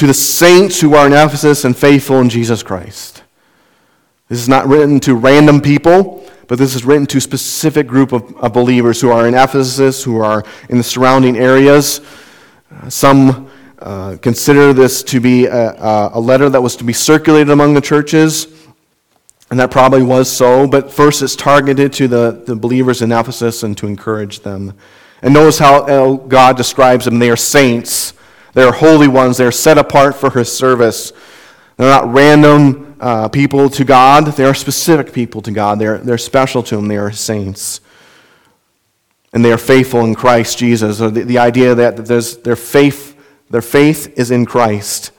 to 0.00 0.06
the 0.06 0.14
saints 0.14 0.80
who 0.80 0.94
are 0.94 1.06
in 1.06 1.12
Ephesus 1.12 1.66
and 1.66 1.76
faithful 1.76 2.20
in 2.20 2.30
Jesus 2.30 2.62
Christ. 2.62 3.22
This 4.28 4.40
is 4.40 4.48
not 4.48 4.66
written 4.66 4.98
to 5.00 5.14
random 5.14 5.60
people, 5.60 6.26
but 6.48 6.58
this 6.58 6.74
is 6.74 6.86
written 6.86 7.04
to 7.08 7.18
a 7.18 7.20
specific 7.20 7.86
group 7.86 8.12
of, 8.12 8.34
of 8.38 8.54
believers 8.54 8.98
who 8.98 9.10
are 9.10 9.28
in 9.28 9.34
Ephesus, 9.34 10.02
who 10.02 10.18
are 10.18 10.42
in 10.70 10.78
the 10.78 10.82
surrounding 10.82 11.36
areas. 11.36 12.00
Uh, 12.74 12.88
some 12.88 13.50
uh, 13.80 14.16
consider 14.22 14.72
this 14.72 15.02
to 15.02 15.20
be 15.20 15.44
a, 15.44 16.10
a 16.14 16.18
letter 16.18 16.48
that 16.48 16.62
was 16.62 16.76
to 16.76 16.84
be 16.84 16.94
circulated 16.94 17.50
among 17.50 17.74
the 17.74 17.82
churches, 17.82 18.46
and 19.50 19.60
that 19.60 19.70
probably 19.70 20.02
was 20.02 20.32
so. 20.32 20.66
But 20.66 20.90
first, 20.90 21.20
it's 21.20 21.36
targeted 21.36 21.92
to 21.92 22.08
the, 22.08 22.42
the 22.46 22.56
believers 22.56 23.02
in 23.02 23.12
Ephesus 23.12 23.64
and 23.64 23.76
to 23.76 23.86
encourage 23.86 24.40
them 24.40 24.72
And 25.22 25.34
notice 25.34 25.58
how 25.58 26.16
God 26.16 26.56
describes 26.56 27.04
them. 27.04 27.18
They 27.18 27.28
are 27.28 27.36
saints. 27.36 28.14
They 28.52 28.62
are 28.62 28.72
holy 28.72 29.08
ones. 29.08 29.36
They 29.36 29.44
are 29.44 29.52
set 29.52 29.78
apart 29.78 30.16
for 30.16 30.30
his 30.30 30.52
service. 30.52 31.12
They're 31.76 31.88
not 31.88 32.12
random 32.12 32.96
uh, 33.00 33.28
people 33.28 33.70
to 33.70 33.84
God. 33.84 34.26
They 34.26 34.44
are 34.44 34.54
specific 34.54 35.12
people 35.12 35.40
to 35.42 35.50
God. 35.50 35.78
They're, 35.78 35.98
they're 35.98 36.18
special 36.18 36.62
to 36.64 36.78
him. 36.78 36.88
They 36.88 36.98
are 36.98 37.12
saints. 37.12 37.80
And 39.32 39.44
they 39.44 39.52
are 39.52 39.58
faithful 39.58 40.00
in 40.00 40.14
Christ 40.14 40.58
Jesus. 40.58 40.98
So 40.98 41.08
the, 41.08 41.22
the 41.22 41.38
idea 41.38 41.74
that 41.74 41.96
there's, 42.06 42.38
their, 42.38 42.56
faith, 42.56 43.16
their 43.48 43.62
faith 43.62 44.18
is 44.18 44.30
in 44.30 44.44
Christ. 44.44 45.12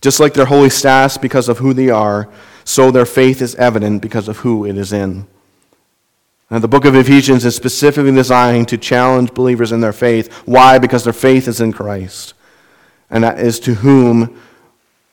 Just 0.00 0.20
like 0.20 0.34
their 0.34 0.46
holy 0.46 0.70
status 0.70 1.18
because 1.18 1.48
of 1.48 1.58
who 1.58 1.74
they 1.74 1.90
are, 1.90 2.30
so 2.64 2.90
their 2.90 3.06
faith 3.06 3.42
is 3.42 3.54
evident 3.56 4.00
because 4.00 4.28
of 4.28 4.38
who 4.38 4.64
it 4.64 4.78
is 4.78 4.92
in. 4.92 5.26
Now, 6.50 6.58
the 6.58 6.68
book 6.68 6.84
of 6.84 6.94
Ephesians 6.94 7.44
is 7.44 7.54
specifically 7.54 8.12
designed 8.12 8.68
to 8.68 8.78
challenge 8.78 9.34
believers 9.34 9.72
in 9.72 9.80
their 9.80 9.92
faith. 9.92 10.32
Why? 10.46 10.78
Because 10.78 11.04
their 11.04 11.12
faith 11.12 11.46
is 11.46 11.60
in 11.60 11.72
Christ. 11.72 12.34
And 13.10 13.24
that 13.24 13.40
is 13.40 13.58
to 13.60 13.74
whom 13.74 14.40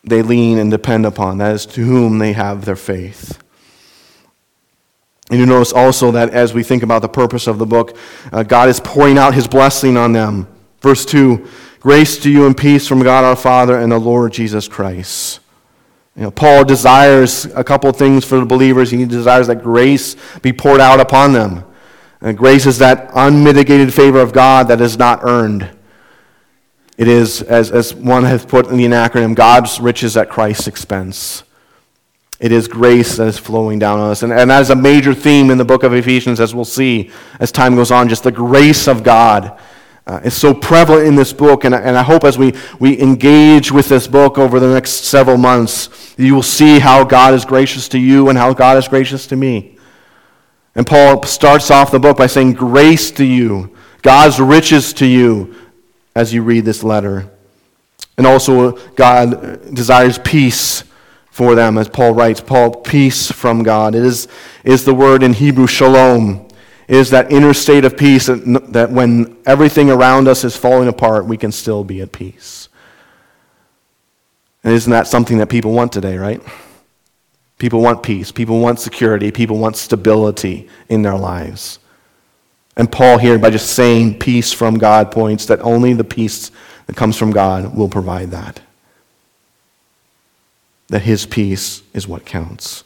they 0.03 0.21
lean 0.21 0.57
and 0.57 0.71
depend 0.71 1.05
upon. 1.05 1.39
That 1.39 1.55
is 1.55 1.65
to 1.67 1.83
whom 1.83 2.19
they 2.19 2.33
have 2.33 2.65
their 2.65 2.75
faith. 2.75 3.41
And 5.29 5.39
you 5.39 5.45
notice 5.45 5.73
also 5.73 6.11
that 6.11 6.29
as 6.29 6.53
we 6.53 6.63
think 6.63 6.83
about 6.83 7.01
the 7.01 7.09
purpose 7.09 7.47
of 7.47 7.57
the 7.59 7.65
book, 7.65 7.97
uh, 8.31 8.43
God 8.43 8.69
is 8.69 8.79
pouring 8.79 9.17
out 9.17 9.33
his 9.33 9.47
blessing 9.47 9.97
on 9.97 10.13
them. 10.13 10.47
Verse 10.81 11.05
2 11.05 11.47
Grace 11.79 12.17
to 12.19 12.29
you 12.29 12.45
and 12.45 12.57
peace 12.57 12.87
from 12.87 13.03
God 13.03 13.23
our 13.23 13.35
Father 13.35 13.77
and 13.79 13.91
the 13.91 13.99
Lord 13.99 14.33
Jesus 14.33 14.67
Christ. 14.67 15.39
You 16.15 16.23
know, 16.23 16.31
Paul 16.31 16.65
desires 16.65 17.45
a 17.45 17.63
couple 17.63 17.91
things 17.91 18.25
for 18.25 18.39
the 18.39 18.45
believers. 18.45 18.89
He 18.89 19.05
desires 19.05 19.47
that 19.47 19.61
grace 19.61 20.15
be 20.41 20.51
poured 20.51 20.81
out 20.81 20.99
upon 20.99 21.33
them. 21.33 21.63
And 22.19 22.35
grace 22.35 22.65
is 22.65 22.79
that 22.79 23.11
unmitigated 23.13 23.93
favor 23.93 24.19
of 24.19 24.33
God 24.33 24.69
that 24.69 24.81
is 24.81 24.97
not 24.97 25.19
earned. 25.21 25.69
It 26.97 27.07
is, 27.07 27.41
as, 27.43 27.71
as 27.71 27.93
one 27.93 28.23
has 28.23 28.45
put 28.45 28.67
in 28.67 28.77
the 28.77 28.85
acronym, 28.85 29.35
God's 29.35 29.79
riches 29.79 30.17
at 30.17 30.29
Christ's 30.29 30.67
expense. 30.67 31.43
It 32.39 32.51
is 32.51 32.67
grace 32.67 33.17
that 33.17 33.27
is 33.27 33.37
flowing 33.37 33.79
down 33.79 33.99
on 33.99 34.11
us. 34.11 34.23
And, 34.23 34.33
and 34.33 34.49
that 34.49 34.61
is 34.61 34.69
a 34.69 34.75
major 34.75 35.13
theme 35.13 35.49
in 35.49 35.57
the 35.57 35.65
book 35.65 35.83
of 35.83 35.93
Ephesians, 35.93 36.39
as 36.39 36.53
we'll 36.53 36.65
see 36.65 37.11
as 37.39 37.51
time 37.51 37.75
goes 37.75 37.91
on, 37.91 38.09
just 38.09 38.23
the 38.23 38.31
grace 38.31 38.87
of 38.87 39.03
God 39.03 39.59
uh, 40.07 40.21
is 40.23 40.33
so 40.33 40.53
prevalent 40.53 41.05
in 41.05 41.15
this 41.15 41.33
book, 41.33 41.65
and, 41.65 41.75
and 41.75 41.97
I 41.97 42.01
hope 42.01 42.23
as 42.23 42.37
we, 42.37 42.53
we 42.79 42.99
engage 43.01 43.73
with 43.73 43.89
this 43.89 44.07
book 44.07 44.37
over 44.37 44.57
the 44.57 44.73
next 44.73 45.03
several 45.03 45.37
months, 45.37 46.15
you 46.17 46.33
will 46.33 46.43
see 46.43 46.79
how 46.79 47.03
God 47.03 47.33
is 47.33 47.43
gracious 47.43 47.89
to 47.89 47.99
you 47.99 48.29
and 48.29 48.37
how 48.37 48.53
God 48.53 48.77
is 48.77 48.87
gracious 48.87 49.27
to 49.27 49.35
me. 49.35 49.77
And 50.75 50.87
Paul 50.87 51.23
starts 51.23 51.69
off 51.71 51.91
the 51.91 51.99
book 51.99 52.17
by 52.17 52.27
saying, 52.27 52.53
Grace 52.53 53.11
to 53.11 53.25
you, 53.25 53.75
God's 54.01 54.39
riches 54.39 54.93
to 54.93 55.05
you, 55.05 55.53
as 56.17 56.33
you 56.33 56.41
read 56.41 56.65
this 56.65 56.83
letter. 56.83 57.29
And 58.17 58.25
also, 58.25 58.69
uh, 58.69 58.79
God 58.95 59.75
desires 59.75 60.17
peace 60.17 60.83
for 61.29 61.53
them, 61.53 61.77
as 61.77 61.87
Paul 61.87 62.15
writes. 62.15 62.41
Paul, 62.41 62.71
peace 62.71 63.31
from 63.31 63.61
God. 63.61 63.93
It 63.93 64.03
is, 64.03 64.27
is 64.63 64.83
the 64.83 64.95
word 64.95 65.21
in 65.21 65.33
Hebrew, 65.33 65.67
shalom 65.67 66.47
It 66.87 66.95
is 66.95 67.11
that 67.11 67.31
inner 67.31 67.53
state 67.53 67.85
of 67.85 67.95
peace 67.95 68.25
that, 68.25 68.73
that 68.73 68.89
when 68.89 69.37
everything 69.45 69.91
around 69.91 70.27
us 70.27 70.43
is 70.43 70.57
falling 70.57 70.87
apart, 70.87 71.27
we 71.27 71.37
can 71.37 71.51
still 71.51 71.83
be 71.83 72.01
at 72.01 72.11
peace. 72.11 72.67
And 74.63 74.73
isn't 74.73 74.91
that 74.91 75.05
something 75.05 75.37
that 75.37 75.49
people 75.49 75.71
want 75.71 75.91
today, 75.91 76.17
right? 76.17 76.41
People 77.59 77.81
want 77.81 78.01
peace. 78.01 78.31
People 78.31 78.59
want 78.59 78.79
security. 78.79 79.29
People 79.29 79.59
want 79.59 79.75
stability 79.75 80.67
in 80.89 81.03
their 81.03 81.15
lives. 81.15 81.77
And 82.77 82.91
Paul 82.91 83.17
here, 83.17 83.39
by 83.39 83.49
just 83.49 83.73
saying 83.73 84.19
peace 84.19 84.53
from 84.53 84.77
God, 84.77 85.11
points 85.11 85.47
that 85.47 85.59
only 85.61 85.93
the 85.93 86.03
peace 86.03 86.51
that 86.85 86.95
comes 86.95 87.17
from 87.17 87.31
God 87.31 87.75
will 87.75 87.89
provide 87.89 88.31
that. 88.31 88.61
That 90.89 91.01
his 91.01 91.25
peace 91.25 91.81
is 91.93 92.07
what 92.07 92.25
counts. 92.25 92.83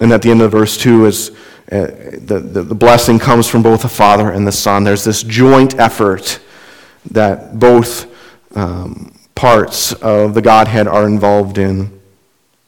And 0.00 0.12
at 0.12 0.20
the 0.20 0.30
end 0.30 0.42
of 0.42 0.50
verse 0.50 0.76
2 0.76 1.06
is 1.06 1.30
uh, 1.70 1.86
the, 2.18 2.40
the, 2.40 2.62
the 2.62 2.74
blessing 2.74 3.20
comes 3.20 3.48
from 3.48 3.62
both 3.62 3.82
the 3.82 3.88
Father 3.88 4.30
and 4.30 4.46
the 4.46 4.52
Son. 4.52 4.82
There's 4.82 5.04
this 5.04 5.22
joint 5.22 5.78
effort 5.78 6.40
that 7.12 7.58
both 7.58 8.12
um, 8.56 9.14
parts 9.36 9.92
of 9.92 10.34
the 10.34 10.42
Godhead 10.42 10.88
are 10.88 11.06
involved 11.06 11.56
in. 11.56 12.00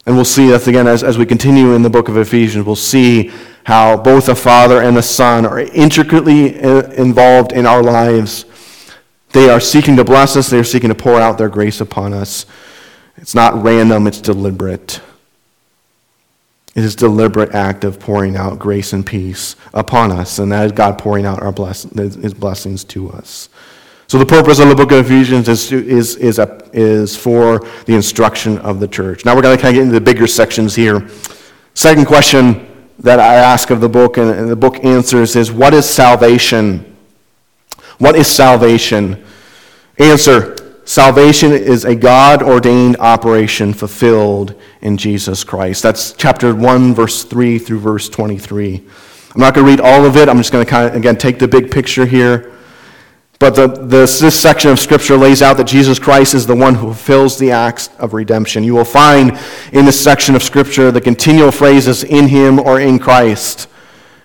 And 0.07 0.15
we'll 0.15 0.25
see 0.25 0.49
that 0.51 0.67
again 0.69 0.87
as, 0.87 1.03
as 1.03 1.19
we 1.19 1.27
continue 1.27 1.73
in 1.75 1.83
the 1.83 1.91
book 1.91 2.09
of 2.09 2.17
Ephesians. 2.17 2.65
We'll 2.65 2.77
see 2.77 3.33
how 3.65 3.97
both 3.97 4.27
the 4.27 4.35
Father 4.35 4.83
and 4.83 4.97
the 4.97 5.03
Son 5.03 5.45
are 5.45 5.59
intricately 5.59 6.61
uh, 6.61 6.91
involved 6.93 7.53
in 7.53 7.67
our 7.67 7.83
lives. 7.83 8.45
They 9.31 9.49
are 9.51 9.61
seeking 9.61 9.97
to 9.97 10.05
bless 10.05 10.37
us, 10.37 10.49
they 10.49 10.59
are 10.59 10.65
seeking 10.65 10.91
to 10.91 10.95
pour 10.95 11.21
out 11.21 11.39
their 11.39 11.49
grace 11.49 11.81
upon 11.81 12.13
us. 12.13 12.47
It's 13.17 13.35
not 13.35 13.63
random, 13.63 14.07
it's 14.07 14.21
deliberate. 14.21 15.01
It 16.75 16.85
is 16.85 16.95
deliberate 16.97 17.55
act 17.55 17.85
of 17.85 18.01
pouring 18.01 18.37
out 18.37 18.59
grace 18.59 18.93
and 18.93 19.07
peace 19.07 19.57
upon 19.73 20.13
us, 20.13 20.39
and 20.39 20.53
that 20.53 20.67
is 20.67 20.73
God 20.73 20.99
pouring 20.99 21.25
out 21.25 21.43
our 21.43 21.53
bless, 21.53 21.85
his 21.85 22.35
blessings 22.35 22.85
to 22.85 23.11
us. 23.11 23.49
So 24.09 24.19
the 24.19 24.27
purpose 24.27 24.59
of 24.59 24.69
the 24.69 24.75
book 24.75 24.93
of 24.93 25.07
Ephesians 25.07 25.49
is, 25.49 25.73
is, 25.73 26.17
is, 26.17 26.39
a, 26.39 26.69
is 26.73 27.17
for 27.17 27.61
the 27.87 27.95
instruction 27.95 28.59
of 28.59 28.79
the 28.79 28.89
church. 28.89 29.25
Now 29.25 29.35
we're 29.35 29.43
going 29.43 29.57
to 29.57 29.63
kind 29.63 29.75
of 29.75 29.79
get 29.79 29.83
into 29.83 29.95
the 29.95 30.05
bigger 30.05 30.27
sections 30.27 30.75
here. 30.75 31.09
Second 31.73 32.07
question 32.07 32.74
that 32.99 33.21
I 33.21 33.35
ask 33.35 33.71
of 33.71 33.81
the 33.81 33.89
book, 33.89 34.17
and 34.17 34.49
the 34.49 34.57
book 34.57 34.85
answers, 34.85 35.37
is 35.37 35.51
what 35.51 35.75
is 35.75 35.89
salvation? 35.89 36.97
What 37.99 38.17
is 38.17 38.27
salvation? 38.27 39.25
Answer 39.99 40.57
Salvation 40.87 41.53
is 41.53 41.87
a 41.87 41.95
God 41.95 42.43
ordained 42.43 42.99
operation 42.99 43.73
fulfilled 43.73 44.55
in 44.83 44.99
Jesus 44.99 45.43
Christ. 45.43 45.83
That's 45.83 46.13
chapter 46.13 46.55
1, 46.55 46.95
verse 46.95 47.25
3 47.25 47.59
through 47.59 47.79
verse 47.79 48.11
23. 48.11 48.85
I'm 49.35 49.41
not 49.41 49.55
going 49.55 49.65
to 49.65 49.71
read 49.71 49.81
all 49.81 50.05
of 50.05 50.19
it. 50.19 50.29
I'm 50.29 50.37
just 50.37 50.53
going 50.53 50.65
to 50.65 50.71
kind 50.71 50.91
of, 50.91 50.95
again, 50.95 51.17
take 51.17 51.39
the 51.39 51.49
big 51.49 51.71
picture 51.71 52.05
here. 52.05 52.54
But 53.39 53.57
the, 53.57 53.67
this, 53.67 54.21
this 54.21 54.41
section 54.41 54.71
of 54.71 54.79
Scripture 54.79 55.17
lays 55.17 55.43
out 55.43 55.57
that 55.57 55.67
Jesus 55.67 55.99
Christ 55.99 56.35
is 56.35 56.47
the 56.47 56.55
one 56.55 56.75
who 56.75 56.87
fulfills 56.87 57.39
the 57.39 57.51
acts 57.51 57.89
of 57.99 58.15
redemption. 58.15 58.63
You 58.63 58.75
will 58.75 58.85
find 58.85 59.39
in 59.73 59.85
this 59.85 60.03
section 60.03 60.35
of 60.35 60.43
Scripture 60.43 60.91
the 60.91 61.01
continual 61.01 61.51
phrases 61.51 62.05
in 62.05 62.29
Him 62.29 62.61
or 62.61 62.81
in 62.81 62.99
Christ. 62.99 63.69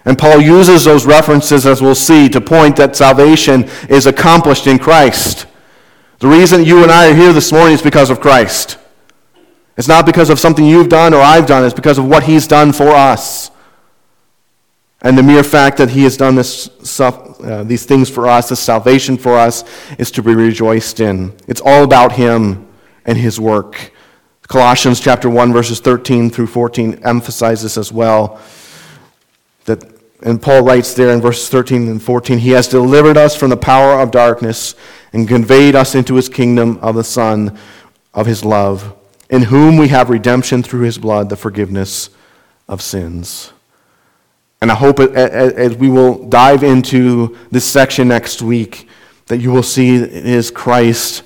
And 0.05 0.17
Paul 0.17 0.41
uses 0.41 0.85
those 0.85 1.05
references, 1.05 1.65
as 1.65 1.81
we'll 1.81 1.95
see, 1.95 2.29
to 2.29 2.39
point 2.39 2.75
that 2.77 2.95
salvation 2.95 3.65
is 3.89 4.05
accomplished 4.05 4.67
in 4.67 4.79
Christ. 4.79 5.45
The 6.19 6.27
reason 6.27 6.63
you 6.63 6.83
and 6.83 6.91
I 6.91 7.11
are 7.11 7.15
here 7.15 7.33
this 7.33 7.51
morning 7.51 7.73
is 7.73 7.81
because 7.81 8.09
of 8.09 8.19
Christ. 8.19 8.77
It's 9.77 9.87
not 9.87 10.05
because 10.05 10.29
of 10.29 10.39
something 10.39 10.65
you've 10.65 10.89
done 10.89 11.13
or 11.13 11.21
I've 11.21 11.45
done, 11.45 11.63
it's 11.63 11.73
because 11.73 11.97
of 11.97 12.05
what 12.05 12.23
He's 12.23 12.47
done 12.47 12.73
for 12.73 12.89
us. 12.89 13.51
And 15.01 15.17
the 15.17 15.23
mere 15.23 15.43
fact 15.43 15.77
that 15.77 15.89
He 15.91 16.03
has 16.03 16.17
done 16.17 16.35
this 16.35 16.69
uh, 17.43 17.63
these 17.63 17.85
things 17.85 18.09
for 18.09 18.27
us, 18.27 18.49
this 18.49 18.59
salvation 18.59 19.17
for 19.17 19.37
us, 19.37 19.63
is 19.97 20.11
to 20.11 20.23
be 20.23 20.35
rejoiced 20.35 20.99
in. 20.99 21.33
It's 21.47 21.61
all 21.61 21.83
about 21.83 22.11
Him 22.11 22.67
and 23.05 23.17
His 23.17 23.39
work. 23.39 23.91
Colossians 24.47 24.99
chapter 24.99 25.29
1, 25.29 25.53
verses 25.53 25.79
13 25.79 26.29
through 26.29 26.47
14 26.47 27.01
emphasize 27.03 27.61
this 27.61 27.77
as 27.77 27.93
well. 27.93 28.41
That, 29.65 29.83
and 30.23 30.41
Paul 30.41 30.63
writes 30.63 30.93
there 30.95 31.11
in 31.11 31.21
verses 31.21 31.49
13 31.49 31.87
and 31.87 32.01
14, 32.01 32.39
He 32.39 32.49
has 32.51 32.67
delivered 32.67 33.15
us 33.15 33.35
from 33.35 33.51
the 33.51 33.57
power 33.57 33.99
of 33.99 34.11
darkness 34.11 34.75
and 35.13 35.27
conveyed 35.27 35.75
us 35.75 35.95
into 35.95 36.15
his 36.15 36.29
kingdom 36.29 36.77
of 36.81 36.95
the 36.95 37.03
Son 37.03 37.57
of 38.13 38.25
his 38.25 38.43
love, 38.43 38.95
in 39.29 39.43
whom 39.43 39.77
we 39.77 39.89
have 39.89 40.09
redemption 40.09 40.63
through 40.63 40.81
his 40.81 40.97
blood, 40.97 41.29
the 41.29 41.37
forgiveness 41.37 42.09
of 42.67 42.81
sins. 42.81 43.53
And 44.61 44.71
I 44.71 44.75
hope 44.75 44.99
as 44.99 45.75
we 45.77 45.89
will 45.89 46.27
dive 46.27 46.63
into 46.63 47.37
this 47.49 47.65
section 47.65 48.09
next 48.09 48.41
week, 48.41 48.87
that 49.27 49.37
you 49.37 49.51
will 49.51 49.63
see 49.63 49.95
it 49.95 50.11
is 50.11 50.51
Christ 50.51 51.23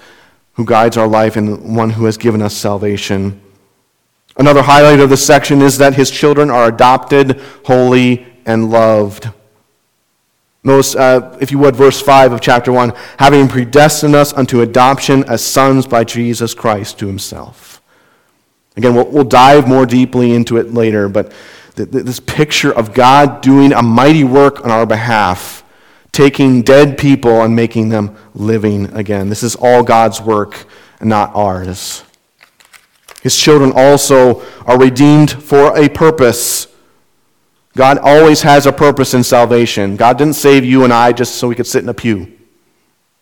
who 0.54 0.66
guides 0.66 0.98
our 0.98 1.08
life 1.08 1.36
and 1.36 1.75
one 1.75 1.90
who 1.90 2.06
has 2.06 2.18
given 2.18 2.42
us 2.42 2.56
salvation. 2.56 3.42
Another 4.38 4.62
highlight 4.62 5.00
of 5.00 5.10
this 5.10 5.25
section 5.25 5.62
is 5.62 5.78
that 5.80 5.96
his 5.96 6.12
children 6.12 6.50
are 6.52 6.68
adopted, 6.68 7.42
holy, 7.66 8.25
and 8.46 8.70
loved. 8.70 9.30
Most, 10.63 10.96
uh, 10.96 11.38
if 11.42 11.52
you 11.52 11.60
would, 11.60 11.75
verse 11.75 12.02
5 12.02 12.32
of 12.32 12.42
chapter 12.42 12.72
1 12.72 12.94
having 13.20 13.48
predestined 13.48 14.16
us 14.16 14.32
unto 14.34 14.62
adoption 14.62 15.24
as 15.25 15.44
sons 15.44 15.86
by 15.86 16.04
Jesus 16.04 16.54
Christ 16.54 17.00
to 17.00 17.08
himself. 17.08 17.82
Again, 18.78 18.96
we'll, 18.96 19.10
we'll 19.10 19.24
dive 19.24 19.68
more 19.68 19.86
deeply 19.86 20.34
into 20.34 20.58
it 20.58 20.74
later, 20.74 21.10
but 21.10 21.34
this 21.75 22.20
picture 22.20 22.72
of 22.72 22.94
God 22.94 23.42
doing 23.42 23.74
a 23.74 23.82
mighty 23.82 24.24
work 24.24 24.63
on 24.63 24.72
our 24.72 24.86
behalf, 24.86 25.63
taking 26.12 26.62
dead 26.62 26.98
people 26.98 27.42
and 27.42 27.56
making 27.56 27.89
them 27.89 28.15
living 28.34 28.94
again. 28.96 29.30
This 29.30 29.44
is 29.44 29.56
all 29.56 29.84
God's 29.84 30.22
work 30.22 30.65
not 31.01 31.36
ours. 31.36 32.03
His 33.22 33.38
children 33.38 33.72
also 33.75 34.46
are 34.65 34.80
redeemed 34.80 35.32
for 35.32 35.77
a 35.77 35.89
purpose 35.89 36.68
God 37.75 37.98
always 37.98 38.44
has 38.44 38.65
a 38.65 38.72
purpose 38.72 39.13
in 39.13 39.24
salvation. 39.24 39.96
God 39.96 40.18
didn't 40.18 40.36
save 40.36 40.63
you 40.63 40.84
and 40.84 40.94
I 40.94 41.12
just 41.12 41.36
so 41.36 41.48
we 41.48 41.56
could 41.56 41.65
sit 41.65 41.84
in 41.84 41.89
a 41.89 41.94
pew 41.94 42.32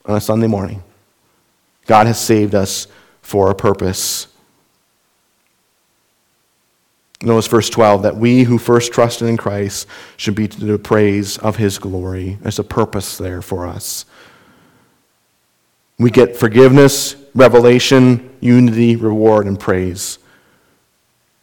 on 0.05 0.17
a 0.17 0.22
Sunday 0.22 0.48
morning. 0.48 0.84
God 1.86 2.08
has 2.08 2.20
saved 2.20 2.53
us 2.53 2.88
for 3.22 3.50
a 3.50 3.55
purpose. 3.55 4.27
Notice 7.23 7.47
verse 7.47 7.69
12 7.69 8.03
that 8.03 8.15
we 8.15 8.43
who 8.43 8.57
first 8.57 8.91
trusted 8.91 9.27
in 9.27 9.37
Christ 9.37 9.87
should 10.17 10.35
be 10.35 10.47
to 10.47 10.65
the 10.65 10.79
praise 10.79 11.37
of 11.37 11.57
his 11.57 11.77
glory. 11.77 12.37
There's 12.41 12.59
a 12.59 12.63
purpose 12.63 13.17
there 13.17 13.41
for 13.41 13.67
us. 13.67 14.05
We 15.99 16.09
get 16.09 16.35
forgiveness, 16.35 17.15
revelation, 17.35 18.35
unity, 18.39 18.95
reward, 18.95 19.45
and 19.45 19.59
praise 19.59 20.17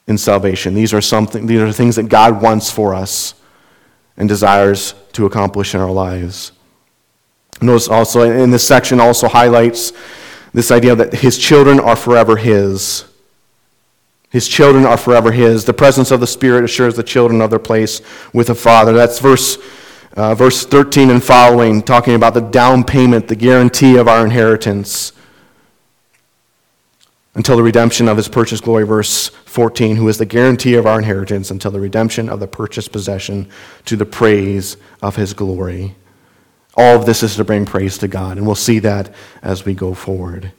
in 0.09 0.19
salvation. 0.19 0.75
These 0.75 0.93
are 0.93 1.01
something 1.01 1.47
these 1.47 1.61
are 1.61 1.71
things 1.71 1.95
that 1.97 2.09
God 2.09 2.43
wants 2.43 2.71
for 2.71 2.95
us 2.95 3.35
and 4.17 4.29
desires 4.29 4.95
to 5.13 5.27
accomplish 5.27 5.75
in 5.75 5.81
our 5.81 5.93
lives. 5.93 6.51
Notice 7.61 7.89
also 7.89 8.23
in 8.23 8.51
this 8.51 8.67
section 8.67 8.99
also 8.99 9.29
highlights 9.29 9.93
this 10.53 10.71
idea 10.73 10.97
that 10.97 11.15
his 11.15 11.39
children 11.39 11.79
are 11.79 11.97
forever 11.97 12.37
his. 12.37 13.05
His 14.31 14.47
children 14.47 14.85
are 14.85 14.99
forever 14.99 15.33
his. 15.33 15.65
The 15.65 15.73
presence 15.73 16.11
of 16.11 16.21
the 16.21 16.27
Spirit 16.27 16.65
assures 16.65 16.97
the 16.97 17.03
children 17.03 17.41
of 17.41 17.51
their 17.51 17.59
place 17.59 18.03
with 18.33 18.49
the 18.49 18.55
Father. 18.55 18.93
That's 18.93 19.19
verse, 19.19 19.57
uh, 20.17 20.35
verse 20.35 20.67
13 20.67 21.11
and 21.11 21.23
following, 21.23 21.83
talking 21.83 22.15
about 22.15 22.35
the 22.35 22.41
down 22.41 22.85
payment, 22.85 23.29
the 23.29 23.37
guarantee 23.37 23.97
of 23.97 24.07
our 24.07 24.25
inheritance 24.25 25.13
until 27.35 27.57
the 27.57 27.63
redemption 27.63 28.09
of 28.09 28.17
his 28.17 28.29
purchased 28.29 28.65
glory. 28.65 28.85
Verse 28.85 29.29
14, 29.29 29.97
who 29.97 30.09
is 30.09 30.19
the 30.19 30.27
guarantee 30.27 30.75
of 30.75 30.87
our 30.87 30.99
inheritance 30.99 31.51
until 31.51 31.71
the 31.71 31.81
redemption 31.81 32.29
of 32.29 32.41
the 32.41 32.49
purchased 32.49 32.93
possession 32.93 33.49
to 33.87 33.97
the 33.97 34.05
praise 34.05 34.77
of 35.01 35.17
his 35.17 35.33
glory. 35.33 35.95
All 36.77 36.97
of 36.97 37.07
this 37.07 37.23
is 37.23 37.37
to 37.37 37.45
bring 37.45 37.65
praise 37.65 37.97
to 37.99 38.09
God, 38.09 38.37
and 38.37 38.47
we'll 38.47 38.55
see 38.55 38.79
that 38.81 39.13
as 39.43 39.65
we 39.65 39.73
go 39.73 39.95
forward. 39.95 40.53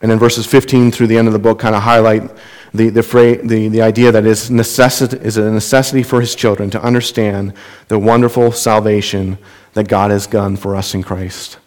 And 0.00 0.10
then 0.10 0.18
verses 0.18 0.46
15 0.46 0.92
through 0.92 1.08
the 1.08 1.18
end 1.18 1.28
of 1.28 1.32
the 1.32 1.38
book 1.38 1.58
kind 1.58 1.74
of 1.74 1.82
highlight 1.82 2.30
the, 2.72 2.88
the, 2.88 3.40
the, 3.44 3.68
the 3.68 3.82
idea 3.82 4.12
that 4.12 4.24
is, 4.24 4.50
necessity, 4.50 5.18
is 5.18 5.36
a 5.36 5.50
necessity 5.50 6.02
for 6.02 6.20
his 6.20 6.34
children 6.34 6.70
to 6.70 6.82
understand 6.82 7.52
the 7.88 7.98
wonderful 7.98 8.52
salvation 8.52 9.38
that 9.74 9.88
God 9.88 10.10
has 10.10 10.26
done 10.26 10.56
for 10.56 10.74
us 10.76 10.94
in 10.94 11.02
Christ. 11.02 11.58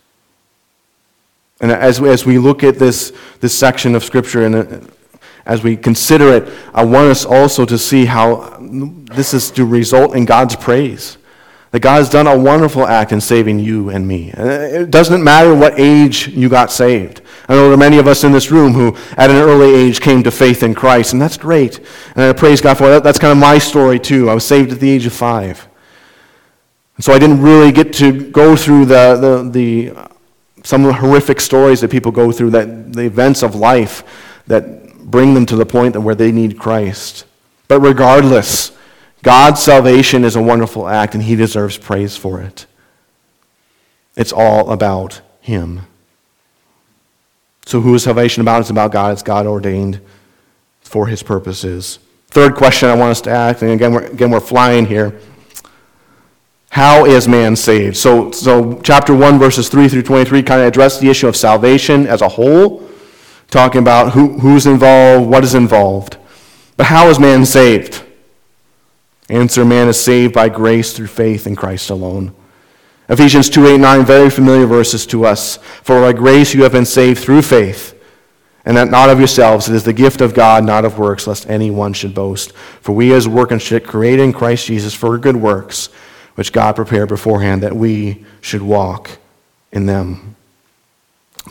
And 1.62 1.72
as 1.72 2.02
we, 2.02 2.10
as 2.10 2.26
we 2.26 2.38
look 2.38 2.64
at 2.64 2.80
this, 2.80 3.14
this 3.40 3.58
section 3.58 3.96
of 3.96 4.04
Scripture 4.04 4.46
and 4.46 4.56
uh, 4.56 4.80
as 5.46 5.62
we 5.62 5.76
consider 5.76 6.34
it, 6.34 6.54
I 6.74 6.86
want 6.86 7.10
us 7.10 7.26
also 7.26 7.66
to 7.66 7.78
see 7.78 8.06
how 8.06 8.58
this 8.60 9.34
is 9.34 9.52
to 9.52 9.66
result 9.66 10.16
in 10.16 10.26
God's 10.26 10.56
praise. 10.56 11.18
That 11.74 11.80
God 11.80 11.96
has 11.96 12.10
done 12.10 12.28
a 12.28 12.38
wonderful 12.38 12.86
act 12.86 13.12
in 13.12 13.20
saving 13.20 13.58
you 13.58 13.90
and 13.90 14.08
me. 14.08 14.32
It 14.32 14.92
doesn't 14.92 15.24
matter 15.24 15.56
what 15.56 15.80
age 15.80 16.28
you 16.28 16.48
got 16.48 16.72
saved. 16.72 17.22
I 17.50 17.56
know 17.56 17.64
there 17.64 17.74
are 17.74 17.78
many 17.78 17.98
of 17.98 18.08
us 18.08 18.24
in 18.24 18.32
this 18.32 18.52
room 18.52 18.74
who, 18.74 18.96
at 19.18 19.32
an 19.32 19.38
early 19.38 19.74
age, 19.74 20.00
came 20.00 20.22
to 20.22 20.30
faith 20.30 20.62
in 20.62 20.76
Christ, 20.76 21.14
and 21.14 21.22
that's 21.22 21.36
great. 21.36 21.80
And 22.16 22.26
I 22.26 22.34
praise 22.34 22.62
God 22.62 22.78
for 22.78 22.90
that. 22.90 23.04
That's 23.04 23.18
kind 23.18 23.32
of 23.32 23.40
my 23.40 23.58
story, 23.58 24.00
too. 24.00 24.30
I 24.30 24.36
was 24.36 24.46
saved 24.46 24.72
at 24.72 24.80
the 24.80 24.90
age 24.90 25.08
of 25.08 25.14
five. 25.14 25.68
And 26.96 27.04
so 27.04 27.12
I 27.12 27.18
didn't 27.18 27.42
really 27.42 27.72
get 27.72 27.92
to 27.94 28.30
go 28.30 28.56
through 28.56 28.86
the, 28.86 29.16
the, 29.16 29.50
the, 29.50 30.10
some 30.64 30.86
of 30.86 30.88
the 30.90 31.02
horrific 31.02 31.42
stories 31.42 31.82
that 31.82 31.90
people 31.90 32.12
go 32.12 32.32
through, 32.32 32.52
that, 32.52 32.94
the 32.94 33.02
events 33.02 33.42
of 33.42 33.56
life 33.56 34.04
that 34.46 34.96
bring 35.00 35.34
them 35.34 35.48
to 35.48 35.56
the 35.56 35.66
point 35.66 35.98
where 35.98 36.14
they 36.14 36.32
need 36.32 36.60
Christ. 36.60 37.26
But 37.68 37.80
regardless, 37.80 38.78
God's 39.24 39.64
salvation 39.64 40.26
is 40.26 40.36
a 40.36 40.42
wonderful 40.42 40.88
act, 40.88 41.16
and 41.16 41.24
He 41.24 41.36
deserves 41.38 41.78
praise 41.78 42.18
for 42.18 42.42
it. 42.42 42.66
It's 44.18 44.34
all 44.34 44.70
about 44.70 45.22
Him. 45.40 45.88
So, 47.66 47.80
who 47.80 47.96
is 47.96 48.04
salvation 48.04 48.42
about? 48.42 48.60
It's 48.60 48.70
about 48.70 48.92
God. 48.92 49.14
It's 49.14 49.24
God 49.24 49.48
ordained 49.48 50.02
for 50.82 51.08
His 51.08 51.24
purposes. 51.24 52.00
Third 52.28 52.56
question 52.56 52.90
I 52.90 52.96
want 52.96 53.12
us 53.12 53.22
to 53.22 53.30
ask, 53.30 53.62
and 53.62 53.72
again, 53.72 53.94
we're, 53.94 54.06
again, 54.08 54.30
we're 54.30 54.42
flying 54.42 54.86
here. 54.86 55.18
How 56.70 57.06
is 57.06 57.26
man 57.28 57.56
saved? 57.56 57.96
So, 57.96 58.32
so, 58.32 58.82
chapter 58.82 59.16
1, 59.16 59.40
verses 59.40 59.70
3 59.70 59.88
through 59.88 60.04
23 60.04 60.44
kind 60.44 60.60
of 60.60 60.68
address 60.68 61.00
the 61.00 61.10
issue 61.10 61.30
of 61.30 61.38
salvation 61.38 62.08
as 62.08 62.22
a 62.22 62.28
whole, 62.28 62.90
talking 63.50 63.80
about 63.80 64.12
who, 64.12 64.38
who's 64.40 64.66
involved, 64.66 65.30
what 65.30 65.46
is 65.46 65.56
involved. 65.56 66.18
But 66.76 66.88
how 66.88 67.08
is 67.08 67.20
man 67.20 67.46
saved? 67.46 68.04
Answer 69.30 69.64
man 69.64 69.88
is 69.88 70.02
saved 70.02 70.34
by 70.34 70.50
grace 70.50 70.94
through 70.94 71.08
faith 71.08 71.48
in 71.48 71.56
Christ 71.56 71.90
alone. 71.90 72.36
Ephesians 73.10 73.50
2 73.50 73.68
8 73.68 73.80
9, 73.80 74.06
very 74.06 74.30
familiar 74.30 74.66
verses 74.66 75.06
to 75.08 75.26
us. 75.26 75.58
For 75.58 76.02
by 76.02 76.14
grace 76.14 76.54
you 76.54 76.64
have 76.64 76.72
been 76.72 76.86
saved 76.86 77.22
through 77.22 77.42
faith, 77.42 78.00
and 78.66 78.76
that 78.76 78.90
not 78.90 79.10
of 79.10 79.20
yourselves. 79.20 79.70
It 79.70 79.76
is 79.76 79.84
the 79.84 79.94
gift 79.94 80.22
of 80.22 80.34
God, 80.34 80.64
not 80.64 80.86
of 80.86 81.00
works, 81.00 81.28
lest 81.28 81.50
anyone 81.50 81.94
should 81.94 82.14
boast. 82.14 82.54
For 82.82 82.94
we 82.94 83.14
as 83.14 83.28
workmanship 83.28 83.86
created 83.86 84.24
in 84.24 84.34
Christ 84.34 84.68
Jesus 84.68 84.94
for 84.94 85.18
good 85.18 85.38
works, 85.38 85.88
which 86.36 86.52
God 86.52 86.76
prepared 86.76 87.10
beforehand 87.10 87.64
that 87.64 87.76
we 87.76 88.26
should 88.42 88.62
walk 88.62 89.10
in 89.72 89.86
them. 89.86 90.36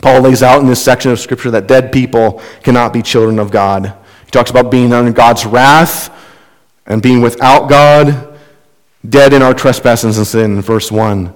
Paul 0.01 0.21
lays 0.21 0.41
out 0.41 0.61
in 0.61 0.67
this 0.67 0.83
section 0.83 1.11
of 1.11 1.19
Scripture 1.19 1.51
that 1.51 1.67
dead 1.67 1.91
people 1.91 2.41
cannot 2.63 2.93
be 2.93 3.01
children 3.01 3.37
of 3.37 3.51
God. 3.51 3.93
He 4.25 4.31
talks 4.31 4.49
about 4.49 4.71
being 4.71 4.91
under 4.91 5.11
God's 5.11 5.45
wrath 5.45 6.09
and 6.85 7.01
being 7.01 7.21
without 7.21 7.69
God, 7.69 8.37
dead 9.07 9.33
in 9.33 9.41
our 9.41 9.53
trespasses 9.53 10.17
and 10.17 10.27
sin, 10.27 10.61
verse 10.61 10.91
1. 10.91 11.33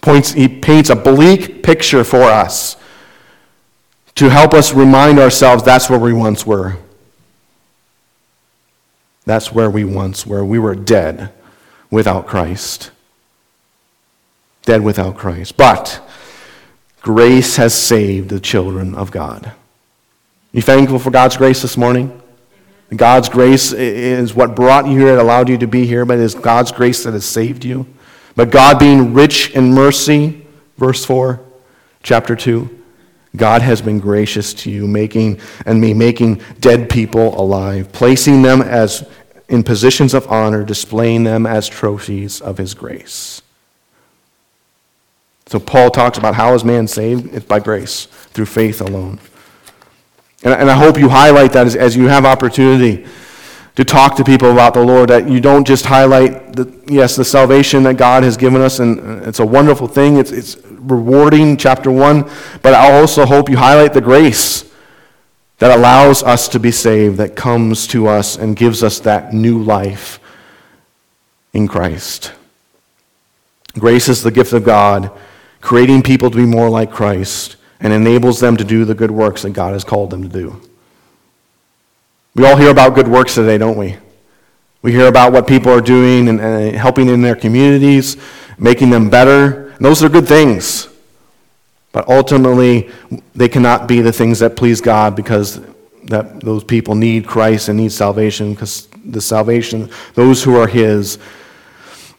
Points, 0.00 0.32
he 0.32 0.48
paints 0.48 0.90
a 0.90 0.96
bleak 0.96 1.62
picture 1.62 2.04
for 2.04 2.22
us 2.22 2.76
to 4.14 4.28
help 4.28 4.54
us 4.54 4.72
remind 4.72 5.18
ourselves 5.18 5.62
that's 5.62 5.90
where 5.90 5.98
we 5.98 6.12
once 6.12 6.46
were. 6.46 6.76
That's 9.24 9.52
where 9.52 9.70
we 9.70 9.84
once 9.84 10.26
were. 10.26 10.44
We 10.44 10.58
were 10.58 10.74
dead 10.74 11.32
without 11.90 12.26
Christ. 12.26 12.90
Dead 14.62 14.82
without 14.82 15.16
Christ. 15.16 15.56
But 15.56 16.00
grace 17.02 17.56
has 17.56 17.74
saved 17.74 18.28
the 18.28 18.40
children 18.40 18.94
of 18.94 19.10
God. 19.10 19.52
You 20.52 20.62
thankful 20.62 20.98
for 20.98 21.10
God's 21.10 21.36
grace 21.36 21.60
this 21.60 21.76
morning? 21.76 22.22
God's 22.94 23.28
grace 23.28 23.72
is 23.72 24.34
what 24.34 24.54
brought 24.54 24.86
you 24.86 24.98
here, 24.98 25.14
it 25.14 25.18
allowed 25.18 25.48
you 25.48 25.58
to 25.58 25.66
be 25.66 25.86
here, 25.86 26.04
but 26.04 26.18
it 26.18 26.22
is 26.22 26.34
God's 26.34 26.70
grace 26.70 27.02
that 27.04 27.14
has 27.14 27.24
saved 27.24 27.64
you. 27.64 27.86
But 28.36 28.50
God 28.50 28.78
being 28.78 29.12
rich 29.12 29.50
in 29.50 29.72
mercy, 29.72 30.46
verse 30.76 31.04
4, 31.04 31.40
chapter 32.02 32.36
2, 32.36 32.70
God 33.34 33.62
has 33.62 33.82
been 33.82 33.98
gracious 33.98 34.54
to 34.54 34.70
you, 34.70 34.86
making 34.86 35.40
and 35.66 35.80
me 35.80 35.94
making 35.94 36.40
dead 36.60 36.88
people 36.88 37.38
alive, 37.38 37.92
placing 37.92 38.42
them 38.42 38.62
as 38.62 39.06
in 39.48 39.62
positions 39.62 40.14
of 40.14 40.26
honor, 40.28 40.64
displaying 40.64 41.24
them 41.24 41.46
as 41.46 41.68
trophies 41.68 42.40
of 42.40 42.58
his 42.58 42.74
grace. 42.74 43.42
So 45.46 45.60
Paul 45.60 45.90
talks 45.90 46.18
about 46.18 46.34
how 46.34 46.54
is 46.54 46.64
man 46.64 46.88
saved? 46.88 47.32
It's 47.34 47.46
by 47.46 47.60
grace, 47.60 48.06
through 48.06 48.46
faith 48.46 48.80
alone. 48.80 49.20
And, 50.46 50.54
and 50.54 50.70
I 50.70 50.74
hope 50.74 50.96
you 50.96 51.08
highlight 51.08 51.52
that 51.54 51.66
as, 51.66 51.74
as 51.74 51.96
you 51.96 52.06
have 52.06 52.24
opportunity 52.24 53.04
to 53.74 53.84
talk 53.84 54.14
to 54.14 54.22
people 54.22 54.52
about 54.52 54.74
the 54.74 54.80
Lord, 54.82 55.10
that 55.10 55.28
you 55.28 55.40
don't 55.40 55.66
just 55.66 55.84
highlight, 55.84 56.52
the, 56.54 56.72
yes, 56.86 57.16
the 57.16 57.24
salvation 57.24 57.82
that 57.82 57.96
God 57.96 58.22
has 58.22 58.36
given 58.36 58.62
us, 58.62 58.78
and 58.78 59.26
it's 59.26 59.40
a 59.40 59.44
wonderful 59.44 59.88
thing. 59.88 60.18
It's, 60.18 60.30
it's 60.30 60.56
rewarding, 60.68 61.56
chapter 61.56 61.90
1. 61.90 62.30
But 62.62 62.74
I 62.74 62.92
also 62.92 63.26
hope 63.26 63.50
you 63.50 63.56
highlight 63.56 63.92
the 63.92 64.00
grace 64.00 64.72
that 65.58 65.76
allows 65.76 66.22
us 66.22 66.46
to 66.50 66.60
be 66.60 66.70
saved, 66.70 67.16
that 67.16 67.34
comes 67.34 67.88
to 67.88 68.06
us 68.06 68.36
and 68.36 68.54
gives 68.54 68.84
us 68.84 69.00
that 69.00 69.34
new 69.34 69.60
life 69.60 70.20
in 71.52 71.66
Christ. 71.66 72.32
Grace 73.76 74.08
is 74.08 74.22
the 74.22 74.30
gift 74.30 74.52
of 74.52 74.62
God, 74.62 75.10
creating 75.60 76.04
people 76.04 76.30
to 76.30 76.36
be 76.36 76.46
more 76.46 76.70
like 76.70 76.92
Christ 76.92 77.56
and 77.80 77.92
enables 77.92 78.40
them 78.40 78.56
to 78.56 78.64
do 78.64 78.84
the 78.84 78.94
good 78.94 79.10
works 79.10 79.42
that 79.42 79.50
God 79.50 79.72
has 79.72 79.84
called 79.84 80.10
them 80.10 80.22
to 80.22 80.28
do. 80.28 80.60
We 82.34 82.46
all 82.46 82.56
hear 82.56 82.70
about 82.70 82.94
good 82.94 83.08
works 83.08 83.34
today, 83.34 83.58
don't 83.58 83.76
we? 83.76 83.96
We 84.82 84.92
hear 84.92 85.08
about 85.08 85.32
what 85.32 85.46
people 85.46 85.72
are 85.72 85.80
doing 85.80 86.28
and, 86.28 86.40
and 86.40 86.76
helping 86.76 87.08
in 87.08 87.22
their 87.22 87.34
communities, 87.34 88.16
making 88.58 88.90
them 88.90 89.10
better. 89.10 89.68
And 89.70 89.84
those 89.84 90.04
are 90.04 90.08
good 90.08 90.28
things. 90.28 90.88
But 91.92 92.08
ultimately, 92.08 92.90
they 93.34 93.48
cannot 93.48 93.88
be 93.88 94.02
the 94.02 94.12
things 94.12 94.38
that 94.40 94.54
please 94.54 94.80
God 94.80 95.16
because 95.16 95.60
that 96.04 96.40
those 96.40 96.62
people 96.62 96.94
need 96.94 97.26
Christ 97.26 97.68
and 97.68 97.78
need 97.78 97.90
salvation 97.90 98.52
because 98.52 98.86
the 99.04 99.20
salvation, 99.20 99.90
those 100.14 100.44
who 100.44 100.56
are 100.56 100.66
His, 100.66 101.18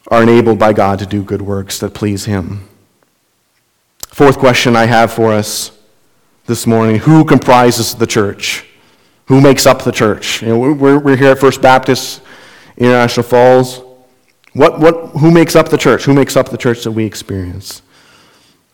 are 0.10 0.24
enabled 0.24 0.58
by 0.58 0.74
God 0.74 1.00
to 1.00 1.06
do 1.06 1.24
good 1.24 1.42
works 1.42 1.80
that 1.80 1.94
please 1.94 2.26
Him. 2.26 2.67
Fourth 4.18 4.40
question 4.40 4.76
I 4.76 4.86
have 4.86 5.14
for 5.14 5.32
us 5.32 5.78
this 6.48 6.66
morning 6.66 6.98
Who 6.98 7.24
comprises 7.24 7.94
the 7.94 8.08
church? 8.08 8.66
Who 9.28 9.40
makes 9.40 9.68
up 9.68 9.84
the 9.84 9.92
church? 9.92 10.42
You 10.42 10.48
know, 10.48 10.58
we're, 10.58 10.98
we're 10.98 11.16
here 11.16 11.34
at 11.34 11.38
First 11.38 11.62
Baptist 11.62 12.24
International 12.78 13.22
Falls. 13.22 13.84
What, 14.54 14.80
what, 14.80 15.12
who 15.20 15.30
makes 15.30 15.56
up 15.56 15.70
the 15.70 15.78
church? 15.78 16.06
Who 16.06 16.16
makes 16.16 16.36
up 16.36 16.50
the 16.50 16.58
church 16.58 16.84
that 16.86 16.94
we 16.94 17.06
experience? 17.06 17.84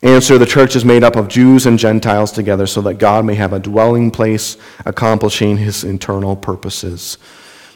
Answer 0.01 0.37
The 0.37 0.45
church 0.45 0.77
is 0.77 0.85
made 0.85 1.03
up 1.03 1.17
of 1.17 1.27
Jews 1.27 1.65
and 1.65 1.77
Gentiles 1.77 2.31
together 2.31 2.65
so 2.65 2.79
that 2.83 2.93
God 2.93 3.25
may 3.25 3.35
have 3.35 3.51
a 3.51 3.59
dwelling 3.59 4.11
place 4.11 4.55
accomplishing 4.85 5.57
his 5.57 5.83
internal 5.83 6.37
purposes. 6.37 7.17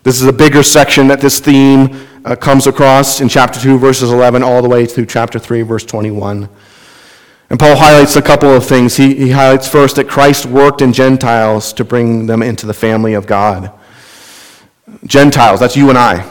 This 0.03 0.21
is 0.21 0.27
a 0.29 0.31
bigger 0.31 0.63
section 0.63 1.09
that 1.09 1.19
this 1.19 1.41
theme 1.41 2.07
uh, 2.23 2.37
comes 2.37 2.65
across 2.65 3.19
in 3.19 3.27
chapter 3.27 3.59
2, 3.59 3.77
verses 3.77 4.09
11, 4.09 4.41
all 4.41 4.61
the 4.61 4.69
way 4.69 4.85
through 4.85 5.07
chapter 5.07 5.37
3, 5.37 5.63
verse 5.63 5.83
21. 5.83 6.47
And 7.49 7.59
Paul 7.59 7.77
highlights 7.77 8.15
a 8.15 8.21
couple 8.21 8.49
of 8.49 8.65
things. 8.65 8.97
He, 8.97 9.15
he 9.15 9.31
highlights 9.31 9.67
first 9.67 9.95
that 9.95 10.07
Christ 10.07 10.45
worked 10.45 10.81
in 10.81 10.91
Gentiles 10.91 11.71
to 11.73 11.85
bring 11.85 12.25
them 12.25 12.43
into 12.43 12.65
the 12.65 12.73
family 12.73 13.13
of 13.13 13.25
God. 13.25 13.71
Gentiles, 15.05 15.59
that's 15.59 15.75
you 15.75 15.89
and 15.89 15.97
I. 15.97 16.29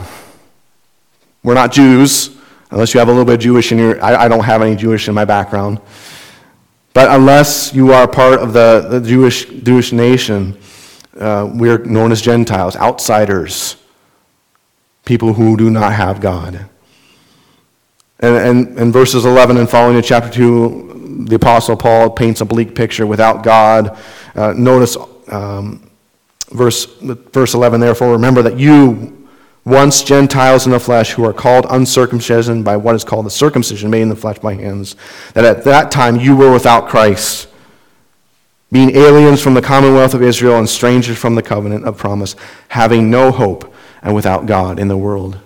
We're 1.42 1.54
not 1.54 1.72
Jews, 1.72 2.36
unless 2.70 2.92
you 2.92 2.98
have 2.98 3.08
a 3.08 3.12
little 3.12 3.24
bit 3.24 3.34
of 3.34 3.40
Jewish 3.40 3.72
in 3.72 3.78
your. 3.78 4.02
I, 4.04 4.24
I 4.24 4.28
don't 4.28 4.44
have 4.44 4.60
any 4.62 4.76
Jewish 4.76 5.08
in 5.08 5.14
my 5.14 5.24
background. 5.24 5.80
But 6.92 7.10
unless 7.10 7.74
you 7.74 7.92
are 7.92 8.08
part 8.08 8.40
of 8.40 8.52
the, 8.52 8.86
the 8.90 9.00
Jewish, 9.00 9.44
Jewish 9.44 9.92
nation, 9.92 10.58
uh, 11.18 11.48
we're 11.52 11.78
known 11.78 12.10
as 12.10 12.22
Gentiles, 12.22 12.74
outsiders, 12.76 13.76
people 15.04 15.34
who 15.34 15.56
do 15.56 15.70
not 15.70 15.92
have 15.92 16.20
God. 16.20 16.68
And, 18.18 18.36
and, 18.36 18.78
and 18.78 18.92
verses 18.92 19.26
11 19.26 19.58
and 19.58 19.68
following 19.68 19.96
in 19.96 20.02
chapter 20.02 20.30
2, 20.30 20.95
the 21.24 21.36
Apostle 21.36 21.76
Paul 21.76 22.10
paints 22.10 22.40
a 22.40 22.44
bleak 22.44 22.74
picture 22.74 23.06
without 23.06 23.42
God. 23.42 23.98
Uh, 24.34 24.52
notice 24.56 24.96
um, 25.28 25.90
verse, 26.50 26.86
verse 27.00 27.54
11, 27.54 27.80
therefore, 27.80 28.12
remember 28.12 28.42
that 28.42 28.58
you, 28.58 29.26
once 29.64 30.02
Gentiles 30.02 30.66
in 30.66 30.72
the 30.72 30.80
flesh, 30.80 31.12
who 31.12 31.24
are 31.24 31.32
called 31.32 31.66
uncircumcision 31.70 32.62
by 32.62 32.76
what 32.76 32.94
is 32.94 33.04
called 33.04 33.26
the 33.26 33.30
circumcision 33.30 33.90
made 33.90 34.02
in 34.02 34.08
the 34.08 34.16
flesh 34.16 34.38
by 34.38 34.54
hands, 34.54 34.96
that 35.34 35.44
at 35.44 35.64
that 35.64 35.90
time 35.90 36.16
you 36.16 36.36
were 36.36 36.52
without 36.52 36.88
Christ, 36.88 37.48
being 38.70 38.94
aliens 38.96 39.42
from 39.42 39.54
the 39.54 39.62
commonwealth 39.62 40.14
of 40.14 40.22
Israel 40.22 40.58
and 40.58 40.68
strangers 40.68 41.16
from 41.16 41.34
the 41.34 41.42
covenant 41.42 41.84
of 41.84 41.96
promise, 41.96 42.36
having 42.68 43.10
no 43.10 43.30
hope 43.30 43.72
and 44.02 44.14
without 44.14 44.46
God 44.46 44.78
in 44.78 44.88
the 44.88 44.96
world. 44.96 45.38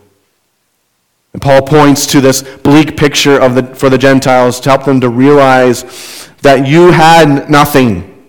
And 1.32 1.40
Paul 1.40 1.62
points 1.62 2.06
to 2.08 2.20
this 2.20 2.42
bleak 2.42 2.96
picture 2.96 3.40
of 3.40 3.54
the, 3.54 3.62
for 3.62 3.88
the 3.88 3.98
Gentiles 3.98 4.58
to 4.60 4.70
help 4.70 4.84
them 4.84 5.00
to 5.00 5.08
realize 5.08 6.28
that 6.42 6.66
you 6.66 6.90
had 6.90 7.48
nothing. 7.48 8.28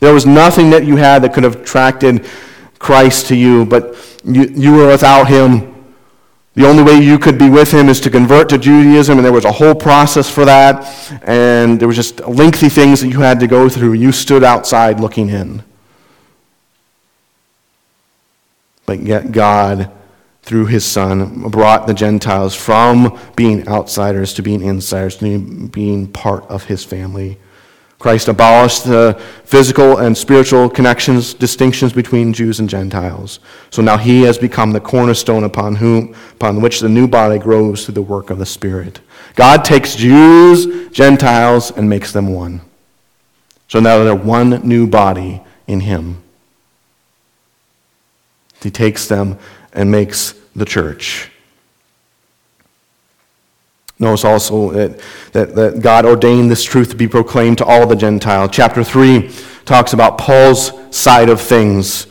There 0.00 0.14
was 0.14 0.24
nothing 0.24 0.70
that 0.70 0.86
you 0.86 0.96
had 0.96 1.22
that 1.22 1.34
could 1.34 1.44
have 1.44 1.56
attracted 1.56 2.26
Christ 2.78 3.26
to 3.26 3.36
you, 3.36 3.66
but 3.66 3.96
you, 4.24 4.44
you 4.54 4.74
were 4.74 4.86
without 4.86 5.28
him. 5.28 5.74
The 6.54 6.66
only 6.66 6.82
way 6.82 6.98
you 6.98 7.18
could 7.18 7.38
be 7.38 7.50
with 7.50 7.72
him 7.72 7.88
is 7.88 8.00
to 8.00 8.10
convert 8.10 8.48
to 8.48 8.58
Judaism, 8.58 9.18
and 9.18 9.24
there 9.24 9.32
was 9.32 9.44
a 9.44 9.52
whole 9.52 9.74
process 9.74 10.30
for 10.30 10.44
that, 10.44 11.22
and 11.22 11.78
there 11.78 11.86
was 11.86 11.96
just 11.96 12.20
lengthy 12.20 12.68
things 12.68 13.00
that 13.00 13.08
you 13.08 13.20
had 13.20 13.38
to 13.40 13.46
go 13.46 13.68
through. 13.68 13.92
You 13.92 14.10
stood 14.10 14.42
outside 14.42 15.00
looking 15.00 15.28
in. 15.28 15.62
But 18.86 19.00
yet, 19.00 19.32
God 19.32 19.92
through 20.48 20.64
his 20.64 20.84
son, 20.84 21.50
brought 21.50 21.86
the 21.86 21.92
Gentiles 21.92 22.54
from 22.54 23.20
being 23.36 23.68
outsiders 23.68 24.32
to 24.32 24.42
being 24.42 24.62
insiders, 24.62 25.16
to 25.18 25.68
being 25.68 26.08
part 26.08 26.42
of 26.44 26.64
his 26.64 26.82
family. 26.82 27.36
Christ 27.98 28.28
abolished 28.28 28.84
the 28.84 29.20
physical 29.44 29.98
and 29.98 30.16
spiritual 30.16 30.70
connections, 30.70 31.34
distinctions 31.34 31.92
between 31.92 32.32
Jews 32.32 32.60
and 32.60 32.68
Gentiles. 32.68 33.40
So 33.68 33.82
now 33.82 33.98
he 33.98 34.22
has 34.22 34.38
become 34.38 34.72
the 34.72 34.80
cornerstone 34.80 35.44
upon 35.44 35.74
whom, 35.74 36.14
upon 36.32 36.62
which 36.62 36.80
the 36.80 36.88
new 36.88 37.06
body 37.06 37.38
grows 37.38 37.84
through 37.84 37.94
the 37.94 38.02
work 38.02 38.30
of 38.30 38.38
the 38.38 38.46
Spirit. 38.46 39.00
God 39.34 39.66
takes 39.66 39.96
Jews, 39.96 40.88
Gentiles, 40.90 41.72
and 41.72 41.90
makes 41.90 42.12
them 42.12 42.32
one. 42.32 42.62
So 43.66 43.80
now 43.80 44.02
they're 44.02 44.14
one 44.14 44.66
new 44.66 44.86
body 44.86 45.42
in 45.66 45.80
him. 45.80 46.22
He 48.62 48.70
takes 48.70 49.08
them 49.08 49.38
and 49.72 49.90
makes 49.90 50.37
the 50.54 50.64
church. 50.64 51.30
Notice 53.98 54.24
also 54.24 54.70
that, 54.70 55.00
that, 55.32 55.54
that, 55.56 55.82
God 55.82 56.04
ordained 56.04 56.50
this 56.50 56.62
truth 56.62 56.90
to 56.90 56.96
be 56.96 57.08
proclaimed 57.08 57.58
to 57.58 57.64
all 57.64 57.86
the 57.86 57.96
Gentiles. 57.96 58.50
Chapter 58.52 58.84
3 58.84 59.30
talks 59.64 59.92
about 59.92 60.18
Paul's 60.18 60.72
side 60.96 61.28
of 61.28 61.40
things. 61.40 62.06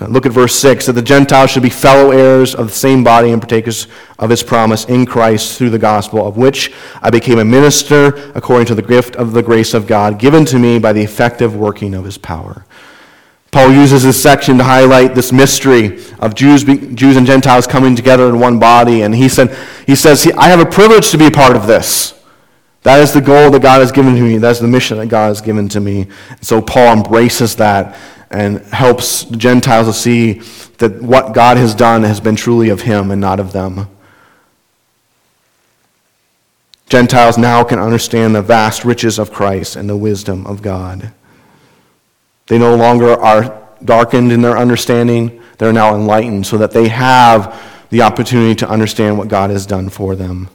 Uh, 0.00 0.06
look 0.06 0.24
at 0.24 0.32
verse 0.32 0.54
6 0.54 0.86
that 0.86 0.92
the 0.92 1.02
Gentiles 1.02 1.50
should 1.50 1.62
be 1.62 1.70
fellow 1.70 2.10
heirs 2.10 2.54
of 2.54 2.68
the 2.68 2.72
same 2.72 3.04
body 3.04 3.32
and 3.32 3.40
partakers 3.40 3.86
of 4.18 4.30
his 4.30 4.42
promise 4.42 4.86
in 4.86 5.04
Christ 5.04 5.58
through 5.58 5.70
the 5.70 5.78
gospel, 5.78 6.26
of 6.26 6.38
which 6.38 6.72
I 7.02 7.10
became 7.10 7.38
a 7.38 7.44
minister 7.44 8.30
according 8.34 8.66
to 8.66 8.74
the 8.74 8.82
gift 8.82 9.16
of 9.16 9.32
the 9.32 9.42
grace 9.42 9.74
of 9.74 9.86
God 9.86 10.18
given 10.18 10.44
to 10.46 10.58
me 10.58 10.78
by 10.78 10.94
the 10.94 11.02
effective 11.02 11.54
working 11.54 11.94
of 11.94 12.04
his 12.04 12.16
power. 12.16 12.64
Paul 13.50 13.72
uses 13.72 14.02
this 14.02 14.22
section 14.22 14.58
to 14.58 14.64
highlight 14.64 15.14
this 15.14 15.32
mystery 15.32 16.04
of 16.18 16.34
Jews, 16.34 16.64
Jews 16.64 17.16
and 17.16 17.26
Gentiles 17.26 17.66
coming 17.66 17.96
together 17.96 18.28
in 18.28 18.38
one 18.38 18.58
body. 18.58 19.02
And 19.02 19.14
he, 19.14 19.28
said, 19.28 19.56
he 19.86 19.94
says, 19.94 20.30
I 20.36 20.48
have 20.48 20.60
a 20.60 20.66
privilege 20.66 21.10
to 21.12 21.18
be 21.18 21.26
a 21.26 21.30
part 21.30 21.56
of 21.56 21.66
this. 21.66 22.12
That 22.82 23.00
is 23.00 23.12
the 23.12 23.20
goal 23.20 23.50
that 23.50 23.62
God 23.62 23.80
has 23.80 23.90
given 23.90 24.14
to 24.14 24.20
me. 24.20 24.38
That's 24.38 24.60
the 24.60 24.68
mission 24.68 24.98
that 24.98 25.06
God 25.06 25.28
has 25.28 25.40
given 25.40 25.68
to 25.70 25.80
me. 25.80 26.06
So 26.40 26.60
Paul 26.60 26.92
embraces 26.92 27.56
that 27.56 27.96
and 28.30 28.60
helps 28.66 29.24
Gentiles 29.24 29.86
to 29.86 29.92
see 29.92 30.34
that 30.78 31.02
what 31.02 31.32
God 31.32 31.56
has 31.56 31.74
done 31.74 32.02
has 32.02 32.20
been 32.20 32.36
truly 32.36 32.68
of 32.68 32.82
him 32.82 33.10
and 33.10 33.20
not 33.20 33.40
of 33.40 33.52
them. 33.52 33.88
Gentiles 36.88 37.36
now 37.36 37.64
can 37.64 37.78
understand 37.78 38.34
the 38.34 38.42
vast 38.42 38.84
riches 38.84 39.18
of 39.18 39.32
Christ 39.32 39.74
and 39.74 39.88
the 39.88 39.96
wisdom 39.96 40.46
of 40.46 40.62
God. 40.62 41.12
They 42.46 42.58
no 42.58 42.76
longer 42.76 43.12
are 43.12 43.62
darkened 43.84 44.32
in 44.32 44.42
their 44.42 44.56
understanding, 44.56 45.42
they're 45.58 45.72
now 45.72 45.94
enlightened 45.94 46.46
so 46.46 46.58
that 46.58 46.72
they 46.72 46.88
have 46.88 47.62
the 47.90 48.02
opportunity 48.02 48.54
to 48.56 48.68
understand 48.68 49.18
what 49.18 49.28
God 49.28 49.50
has 49.50 49.66
done 49.66 49.88
for 49.88 50.16
them. 50.16 50.48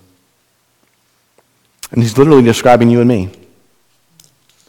And 1.91 2.01
he's 2.01 2.17
literally 2.17 2.43
describing 2.43 2.89
you 2.89 2.99
and 2.99 3.09
me. 3.09 3.29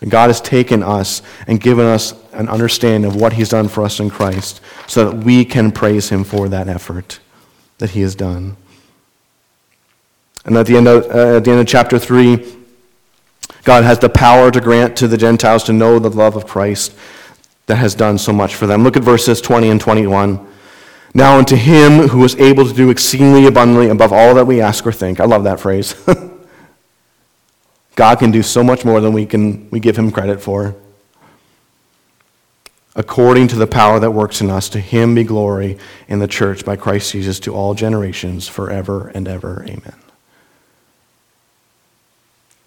And 0.01 0.11
God 0.11 0.29
has 0.29 0.41
taken 0.41 0.83
us 0.83 1.23
and 1.47 1.61
given 1.61 1.87
us 1.87 2.13
an 2.33 2.49
understanding 2.49 3.09
of 3.09 3.15
what 3.15 3.35
he's 3.35 3.51
done 3.51 3.69
for 3.69 3.85
us 3.85 4.01
in 4.01 4.11
Christ 4.11 4.61
so 4.89 5.09
that 5.09 5.25
we 5.25 5.45
can 5.45 5.71
praise 5.71 6.09
him 6.09 6.25
for 6.25 6.49
that 6.49 6.69
effort 6.69 7.21
that 7.79 7.91
he 7.91 8.01
has 8.01 8.15
done. 8.17 8.57
And 10.45 10.57
at 10.57 10.67
the 10.67 10.77
end 10.77 10.89
of, 10.89 11.05
uh, 11.05 11.37
at 11.37 11.45
the 11.45 11.53
end 11.53 11.61
of 11.61 11.67
chapter 11.69 12.01
3, 12.01 12.62
God 13.65 13.85
has 13.85 13.99
the 13.99 14.09
power 14.09 14.51
to 14.51 14.61
grant 14.61 14.97
to 14.99 15.09
the 15.09 15.17
Gentiles 15.17 15.65
to 15.65 15.73
know 15.73 15.99
the 15.99 16.11
love 16.11 16.37
of 16.37 16.47
Christ 16.47 16.95
that 17.67 17.77
has 17.77 17.95
done 17.95 18.19
so 18.19 18.33
much 18.33 18.55
for 18.55 18.67
them. 18.67 18.83
Look 18.83 18.97
at 18.97 19.05
verses 19.05 19.41
20 19.41 19.71
and 19.71 19.81
21. 19.81 20.49
Now 21.15 21.39
unto 21.39 21.57
him 21.57 22.09
who 22.09 22.25
is 22.25 22.35
able 22.37 22.67
to 22.67 22.73
do 22.73 22.91
exceedingly 22.91 23.47
abundantly 23.47 23.89
above 23.89 24.13
all 24.13 24.35
that 24.35 24.47
we 24.47 24.61
ask 24.61 24.87
or 24.87 24.93
think. 24.93 25.21
I 25.21 25.27
love 25.27 25.45
that 25.45 25.61
phrase. 25.61 25.95
God 27.95 28.19
can 28.19 28.31
do 28.31 28.43
so 28.43 28.65
much 28.65 28.85
more 28.85 29.01
than 29.01 29.13
we 29.13 29.27
can 29.27 29.69
we 29.71 29.79
give 29.79 29.97
him 29.97 30.11
credit 30.11 30.41
for. 30.41 30.75
According 32.95 33.49
to 33.49 33.57
the 33.57 33.67
power 33.67 33.99
that 34.01 34.11
works 34.11 34.41
in 34.41 34.51
us, 34.51 34.69
to 34.71 34.81
him 34.81 35.15
be 35.15 35.25
glory 35.25 35.79
in 36.09 36.19
the 36.19 36.29
church 36.29 36.65
by 36.65 36.77
Christ 36.77 37.13
Jesus 37.13 37.41
to 37.41 37.55
all 37.55 37.75
generations, 37.75 38.49
forever 38.49 39.11
and 39.15 39.27
ever. 39.29 39.65
Amen. 39.67 40.02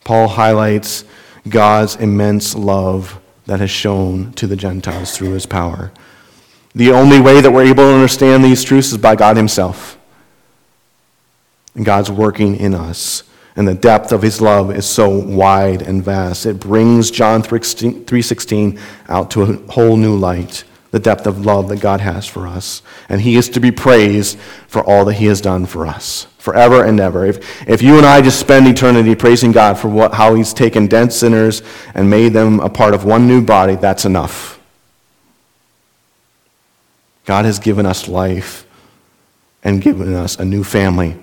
Paul 0.06 0.28
highlights 0.28 1.04
God's 1.50 1.96
immense 1.96 2.56
love 2.56 3.20
that 3.48 3.60
has 3.60 3.72
shown 3.72 4.32
to 4.34 4.48
the 4.48 4.56
Gentiles 4.56 5.18
through 5.18 5.32
his 5.32 5.46
power. 5.46 5.91
The 6.74 6.91
only 6.91 7.20
way 7.20 7.41
that 7.41 7.52
we're 7.52 7.65
able 7.65 7.84
to 7.84 7.94
understand 7.94 8.44
these 8.44 8.63
truths 8.63 8.91
is 8.91 8.98
by 9.00 9.15
God 9.15 9.36
himself. 9.36 9.98
And 11.74 11.84
God's 11.84 12.12
working 12.12 12.56
in 12.56 12.74
us. 12.74 13.24
And 13.56 13.68
the 13.68 13.74
depth 13.74 14.12
of 14.12 14.22
his 14.22 14.41
love 14.41 14.76
is 14.76 14.86
so 14.86 15.10
wide 15.10 15.82
and 15.82 16.04
vast. 16.04 16.46
It 16.46 16.60
brings 16.60 17.10
John 17.10 17.41
3:16 17.41 18.78
out 19.10 19.32
to 19.32 19.41
a 19.44 19.72
whole 19.72 19.98
new 19.98 20.15
light. 20.15 20.65
The 20.91 21.00
depth 21.00 21.26
of 21.26 21.46
love 21.46 21.68
that 21.70 21.80
God 21.80 22.02
has 22.02 22.28
for 22.28 22.48
us. 22.48 22.82
And 23.10 23.22
he 23.22 23.38
is 23.38 23.50
to 23.50 23.60
be 23.60 23.72
praised 23.72 24.38
for 24.68 24.84
all 24.84 25.04
that 25.06 25.15
he 25.15 25.26
has 25.26 25.41
done 25.41 25.65
for 25.65 25.88
us 25.88 26.28
forever 26.45 26.86
and 26.86 26.99
ever. 26.99 27.25
If, 27.25 27.67
if 27.67 27.81
you 27.81 27.97
and 27.97 28.05
I 28.05 28.21
just 28.21 28.39
spend 28.39 28.67
eternity 28.67 29.15
praising 29.15 29.51
God 29.51 29.79
for 29.79 29.89
what, 29.89 30.13
how 30.13 30.36
He's 30.36 30.53
taken 30.53 30.86
dead 30.86 31.12
sinners 31.12 31.63
and 31.95 32.08
made 32.08 32.34
them 32.34 32.60
a 32.60 32.69
part 32.69 32.93
of 32.93 33.03
one 33.03 33.27
new 33.27 33.41
body, 33.41 33.75
that's 33.75 34.05
enough. 34.05 34.62
God 37.25 37.45
has 37.45 37.58
given 37.58 37.88
us 37.88 38.08
life 38.08 38.67
and 39.63 39.81
given 39.81 40.13
us 40.13 40.38
a 40.38 40.45
new 40.45 40.63
family 40.63 41.17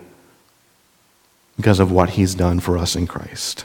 because 1.57 1.79
of 1.79 1.93
what 1.93 2.11
He's 2.11 2.35
done 2.35 2.59
for 2.59 2.77
us 2.77 2.97
in 2.97 3.07
Christ. 3.07 3.65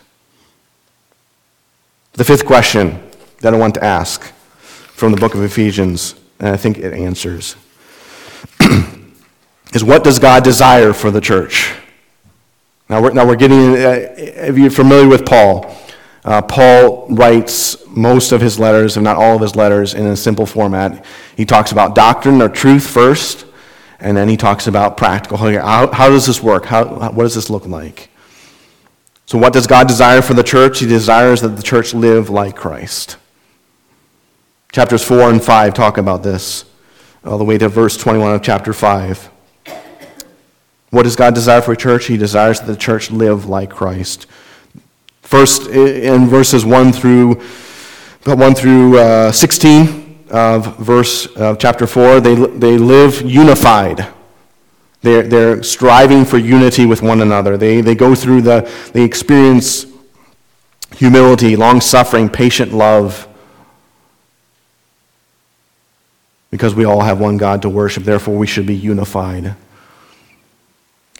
The 2.13 2.23
fifth 2.23 2.45
question 2.45 3.03
that 3.41 3.53
I 3.53 3.57
want 3.57 3.73
to 3.75 3.83
ask 3.83 4.21
from 4.21 5.11
the 5.11 5.17
book 5.17 5.33
of 5.33 5.41
Ephesians 5.41 6.13
and 6.39 6.49
I 6.49 6.57
think 6.57 6.77
it 6.77 6.93
answers, 6.93 7.55
is 9.77 9.83
what 9.83 10.03
does 10.03 10.17
God 10.17 10.43
desire 10.43 10.91
for 10.91 11.11
the 11.11 11.21
church? 11.21 11.73
Now 12.89 13.01
we're, 13.01 13.13
now 13.13 13.27
we're 13.27 13.35
getting, 13.35 13.75
uh, 13.75 14.15
if 14.17 14.57
you're 14.57 14.71
familiar 14.71 15.07
with 15.07 15.23
Paul, 15.23 15.71
uh, 16.25 16.41
Paul 16.41 17.07
writes 17.09 17.85
most 17.87 18.31
of 18.31 18.41
his 18.41 18.59
letters, 18.59 18.97
if 18.97 19.03
not 19.03 19.17
all 19.17 19.35
of 19.35 19.41
his 19.41 19.55
letters, 19.55 19.93
in 19.93 20.07
a 20.07 20.15
simple 20.15 20.47
format. 20.47 21.05
He 21.35 21.45
talks 21.45 21.71
about 21.71 21.93
doctrine 21.93 22.41
or 22.41 22.49
truth 22.49 22.87
first, 22.87 23.45
and 23.99 24.17
then 24.17 24.27
he 24.27 24.35
talks 24.35 24.65
about 24.65 24.97
practical. 24.97 25.37
How, 25.37 25.91
how 25.91 26.09
does 26.09 26.25
this 26.25 26.41
work? 26.41 26.65
How, 26.65 27.11
what 27.11 27.23
does 27.23 27.35
this 27.35 27.49
look 27.49 27.67
like? 27.67 28.09
So, 29.27 29.37
what 29.37 29.53
does 29.53 29.67
God 29.67 29.87
desire 29.87 30.21
for 30.21 30.33
the 30.33 30.43
church? 30.43 30.79
He 30.79 30.87
desires 30.87 31.41
that 31.41 31.49
the 31.49 31.63
church 31.63 31.93
live 31.93 32.29
like 32.29 32.55
Christ. 32.55 33.17
Chapters 34.71 35.03
4 35.03 35.29
and 35.29 35.43
5 35.43 35.73
talk 35.73 35.97
about 35.97 36.23
this, 36.23 36.65
all 37.23 37.37
the 37.37 37.45
way 37.45 37.57
to 37.57 37.69
verse 37.69 37.95
21 37.95 38.33
of 38.33 38.41
chapter 38.41 38.73
5. 38.73 39.29
What 40.97 41.03
does 41.03 41.15
God 41.15 41.35
desire 41.35 41.61
for 41.61 41.73
a 41.73 41.77
church? 41.77 42.07
He 42.07 42.17
desires 42.17 42.59
that 42.59 42.65
the 42.65 42.75
church 42.75 43.11
live 43.11 43.45
like 43.45 43.69
Christ. 43.69 44.25
First, 45.21 45.67
in 45.67 46.25
verses 46.25 46.65
1 46.65 46.91
through, 46.91 47.35
1 48.23 48.55
through 48.55 48.97
uh, 48.97 49.31
16 49.31 50.25
of 50.31 50.75
verse 50.77 51.27
chapter 51.59 51.85
4, 51.85 52.19
they, 52.19 52.33
they 52.33 52.79
live 52.79 53.21
unified. 53.21 54.07
They're, 55.03 55.21
they're 55.21 55.61
striving 55.61 56.25
for 56.25 56.39
unity 56.39 56.87
with 56.87 57.03
one 57.03 57.21
another. 57.21 57.57
They, 57.57 57.81
they 57.81 57.93
go 57.93 58.15
through 58.15 58.41
the, 58.41 58.67
they 58.93 59.03
experience 59.03 59.85
humility, 60.95 61.55
long 61.55 61.79
suffering, 61.79 62.27
patient 62.27 62.73
love. 62.73 63.27
Because 66.49 66.73
we 66.73 66.85
all 66.85 67.01
have 67.01 67.19
one 67.19 67.37
God 67.37 67.61
to 67.61 67.69
worship, 67.69 68.03
therefore 68.03 68.35
we 68.35 68.47
should 68.47 68.65
be 68.65 68.75
unified 68.75 69.55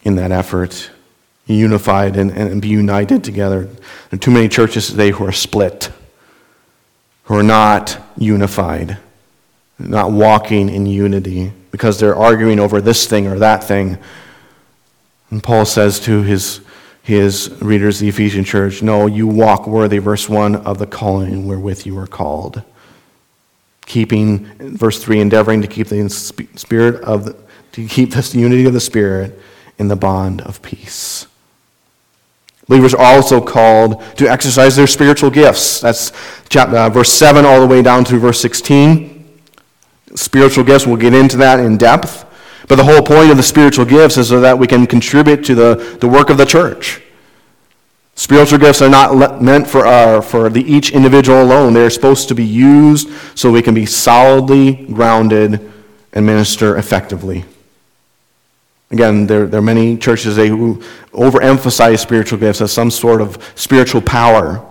in 0.08 0.16
that 0.16 0.32
effort. 0.32 0.90
Unified 1.46 2.16
and, 2.16 2.30
and 2.32 2.60
be 2.60 2.68
united 2.68 3.22
together. 3.22 3.64
There 3.64 4.14
are 4.14 4.18
too 4.18 4.32
many 4.32 4.48
churches 4.48 4.88
today 4.88 5.10
who 5.10 5.24
are 5.24 5.32
split, 5.32 5.90
who 7.24 7.36
are 7.36 7.42
not 7.42 7.98
unified, 8.18 8.98
not 9.78 10.10
walking 10.10 10.68
in 10.68 10.84
unity 10.86 11.52
because 11.70 12.00
they're 12.00 12.16
arguing 12.16 12.58
over 12.58 12.80
this 12.80 13.06
thing 13.06 13.26
or 13.26 13.38
that 13.38 13.64
thing. 13.64 13.98
And 15.30 15.42
Paul 15.42 15.64
says 15.64 16.00
to 16.00 16.22
his, 16.22 16.60
his 17.02 17.50
readers, 17.62 17.98
the 17.98 18.08
Ephesian 18.08 18.44
church, 18.44 18.82
No, 18.82 19.06
you 19.06 19.26
walk 19.26 19.66
worthy, 19.66 19.98
verse 19.98 20.28
1, 20.28 20.56
of 20.56 20.78
the 20.78 20.86
calling 20.86 21.46
wherewith 21.46 21.86
you 21.86 21.98
are 21.98 22.06
called. 22.06 22.62
Keeping, 23.86 24.44
verse 24.58 25.02
3, 25.02 25.20
endeavoring 25.20 25.62
to 25.62 25.68
keep 25.68 25.88
the 25.88 26.10
spirit 26.10 27.02
of 27.02 27.24
the, 27.24 27.36
to 27.72 27.86
keep 27.86 28.10
this 28.10 28.34
unity 28.34 28.66
of 28.66 28.72
the 28.72 28.80
Spirit 28.80 29.38
in 29.78 29.88
the 29.88 29.96
bond 29.96 30.40
of 30.42 30.60
peace. 30.62 31.26
Believers 32.68 32.94
are 32.94 33.14
also 33.14 33.40
called 33.40 34.02
to 34.16 34.28
exercise 34.28 34.76
their 34.76 34.86
spiritual 34.86 35.30
gifts. 35.30 35.80
That's 35.80 36.12
chapter, 36.50 36.76
uh, 36.76 36.90
verse 36.90 37.10
7 37.10 37.46
all 37.46 37.60
the 37.60 37.66
way 37.66 37.80
down 37.80 38.04
to 38.04 38.18
verse 38.18 38.40
16 38.40 39.14
spiritual 40.14 40.64
gifts. 40.64 40.86
We'll 40.86 40.96
get 40.96 41.14
into 41.14 41.36
that 41.38 41.60
in 41.60 41.76
depth. 41.76 42.24
But 42.68 42.76
the 42.76 42.84
whole 42.84 43.02
point 43.02 43.30
of 43.30 43.36
the 43.36 43.42
spiritual 43.42 43.86
gifts 43.86 44.18
is 44.18 44.28
so 44.28 44.40
that 44.40 44.58
we 44.58 44.66
can 44.66 44.86
contribute 44.86 45.44
to 45.46 45.54
the, 45.54 45.98
the 46.00 46.08
work 46.08 46.28
of 46.28 46.36
the 46.36 46.44
church. 46.44 47.00
Spiritual 48.14 48.58
gifts 48.58 48.82
are 48.82 48.88
not 48.88 49.40
meant 49.40 49.66
for, 49.66 49.86
our, 49.86 50.20
for 50.20 50.50
the 50.50 50.60
each 50.60 50.90
individual 50.90 51.40
alone. 51.40 51.72
They're 51.72 51.88
supposed 51.88 52.28
to 52.28 52.34
be 52.34 52.44
used 52.44 53.08
so 53.34 53.50
we 53.50 53.62
can 53.62 53.74
be 53.74 53.86
solidly 53.86 54.86
grounded 54.92 55.70
and 56.12 56.26
minister 56.26 56.76
effectively. 56.76 57.44
Again, 58.90 59.26
there, 59.26 59.46
there 59.46 59.58
are 59.58 59.62
many 59.62 59.96
churches 59.98 60.36
they, 60.36 60.48
who 60.48 60.82
overemphasize 61.12 61.98
spiritual 61.98 62.38
gifts 62.38 62.60
as 62.60 62.72
some 62.72 62.90
sort 62.90 63.20
of 63.20 63.52
spiritual 63.54 64.00
power. 64.00 64.64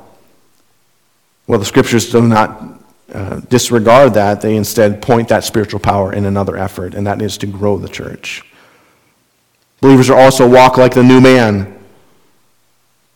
Well, 1.45 1.59
the 1.59 1.65
scriptures 1.65 2.09
do 2.09 2.21
not 2.21 2.81
uh, 3.13 3.41
disregard 3.41 4.15
that. 4.15 4.41
They 4.41 4.55
instead 4.55 5.01
point 5.01 5.29
that 5.29 5.43
spiritual 5.43 5.79
power 5.79 6.13
in 6.13 6.25
another 6.25 6.57
effort, 6.57 6.95
and 6.95 7.05
that 7.05 7.21
is 7.21 7.37
to 7.39 7.47
grow 7.47 7.77
the 7.77 7.89
church. 7.89 8.43
Believers 9.81 10.09
are 10.09 10.19
also 10.19 10.49
walk 10.49 10.77
like 10.77 10.93
the 10.93 11.03
new 11.03 11.21
man. 11.21 11.77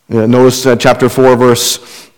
Uh, 0.09 0.27
notice 0.27 0.65
uh, 0.65 0.75
chapter 0.75 1.09
4, 1.09 1.35
verse, 1.35 2.10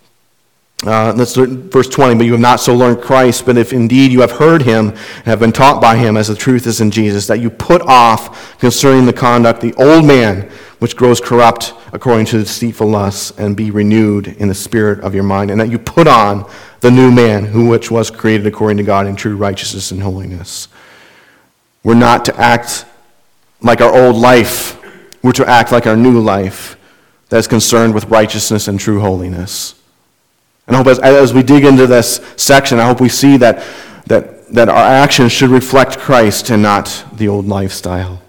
uh, 0.86 1.14
let's 1.16 1.38
look 1.38 1.50
verse 1.72 1.88
20. 1.88 2.16
But 2.16 2.26
you 2.26 2.34
have 2.34 2.42
not 2.42 2.60
so 2.60 2.76
learned 2.76 3.02
Christ, 3.02 3.46
but 3.46 3.58
if 3.58 3.72
indeed 3.72 4.12
you 4.12 4.22
have 4.22 4.32
heard 4.32 4.62
him 4.62 4.90
and 4.90 5.26
have 5.26 5.40
been 5.40 5.52
taught 5.52 5.82
by 5.82 5.96
him, 5.96 6.18
as 6.18 6.28
the 6.28 6.36
truth 6.36 6.68
is 6.68 6.82
in 6.82 6.92
Jesus, 6.92 7.28
that 7.28 7.40
you 7.40 7.50
put 7.50 7.82
off 7.84 8.60
concerning 8.60 9.06
the 9.06 9.14
conduct 9.14 9.62
the 9.62 9.74
old 9.76 10.06
man, 10.06 10.50
which 10.80 10.96
grows 10.96 11.22
corrupt 11.22 11.74
according 11.94 12.26
to 12.26 12.40
deceitful 12.40 12.88
lusts, 12.88 13.32
and 13.38 13.56
be 13.56 13.72
renewed 13.72 14.28
in 14.28 14.48
the 14.48 14.54
spirit 14.54 15.00
of 15.02 15.16
your 15.16 15.24
mind, 15.24 15.52
and 15.52 15.60
that 15.62 15.70
you 15.70 15.80
put 15.80 16.08
on 16.08 16.50
the 16.82 16.92
new 16.92 17.12
man, 17.12 17.46
who 17.46 17.70
which 17.70 17.90
was 17.90 18.12
created 18.12 18.46
according 18.46 18.78
to 18.78 18.84
God 18.84 19.08
in 19.08 19.16
true 19.16 19.38
righteousness 19.38 19.92
and 19.92 20.02
holiness. 20.02 20.68
We're 21.84 21.94
not 21.94 22.26
to 22.26 22.40
act 22.40 22.86
like 23.62 23.80
our 23.80 23.94
old 23.94 24.18
life. 24.18 24.80
We're 25.24 25.32
to 25.34 25.48
act 25.48 25.72
like 25.72 25.88
our 25.88 25.96
new 25.96 26.20
life 26.20 26.78
that 27.30 27.38
is 27.38 27.48
concerned 27.48 27.94
with 27.94 28.06
righteousness 28.06 28.68
and 28.68 28.78
true 28.78 29.00
holiness. 29.00 29.76
And 30.68 30.76
I 30.76 30.80
hope 30.80 30.88
as, 30.88 31.00
as 31.00 31.34
we 31.34 31.44
dig 31.44 31.66
into 31.66 31.88
this 31.88 32.22
section, 32.38 32.80
I 32.80 32.86
hope 32.86 33.02
we 33.02 33.10
see 33.10 33.38
that, 33.38 33.66
that, 34.06 34.48
that 34.50 34.70
our 34.70 34.78
actions 34.78 35.32
should 35.32 35.50
reflect 35.50 36.00
Christ 36.00 36.50
and 36.50 36.64
not 36.64 37.06
the 37.14 37.28
old 37.28 37.48
lifestyle. 37.48 38.22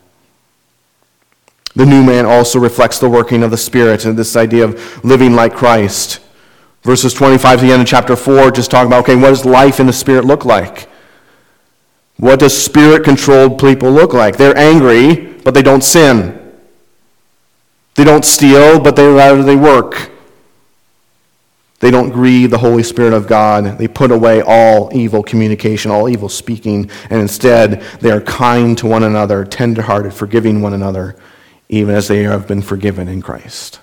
The 1.77 1.87
new 1.87 2.05
man 2.05 2.25
also 2.27 2.59
reflects 2.59 2.99
the 2.99 3.09
working 3.09 3.43
of 3.43 3.51
the 3.51 3.57
Spirit 3.57 4.05
and 4.05 4.17
this 4.17 4.37
idea 4.37 4.65
of 4.65 5.05
living 5.05 5.35
like 5.35 5.55
Christ. 5.55 6.21
Verses 6.83 7.15
25 7.15 7.61
to 7.61 7.67
the 7.67 7.73
end 7.73 7.83
of 7.83 7.89
chapter 7.89 8.15
4 8.15 8.51
just 8.51 8.71
talk 8.71 8.87
about, 8.87 9.01
okay, 9.01 9.17
what 9.17 9.31
does 9.31 9.45
life 9.45 9.81
in 9.81 9.87
the 9.87 9.93
Spirit 9.93 10.25
look 10.25 10.45
like? 10.45 10.89
What 12.17 12.39
does 12.39 12.57
spirit 12.57 13.05
controlled 13.05 13.59
people 13.59 13.91
look 13.91 14.13
like? 14.13 14.37
They're 14.37 14.57
angry, 14.57 15.35
but 15.43 15.53
they 15.53 15.63
don't 15.63 15.83
sin. 15.83 16.41
They 17.97 18.05
don't 18.05 18.25
steal, 18.25 18.81
but 18.81 18.97
they 18.97 19.07
rather 19.07 19.43
they 19.43 19.57
work. 19.57 20.11
They 21.85 21.91
don't 21.91 22.09
grieve 22.09 22.49
the 22.49 22.57
Holy 22.57 22.83
Spirit 22.83 23.13
of 23.13 23.27
God. 23.27 23.77
They 23.77 23.89
put 23.89 24.11
away 24.11 24.41
all 24.41 24.89
evil 24.97 25.23
communication, 25.23 25.91
all 25.91 26.09
evil 26.09 26.31
speaking, 26.31 26.91
and 27.11 27.21
instead 27.21 27.83
they 28.01 28.11
are 28.11 28.23
kind 28.23 28.79
to 28.79 28.87
one 28.87 29.03
another, 29.03 29.45
tenderhearted, 29.45 30.15
forgiving 30.15 30.63
one 30.63 30.73
another, 30.73 31.15
even 31.69 31.95
as 31.95 32.09
they 32.09 32.23
have 32.23 32.49
been 32.49 32.63
forgiven 32.63 33.07
in 33.07 33.21
Christ. 33.21 33.81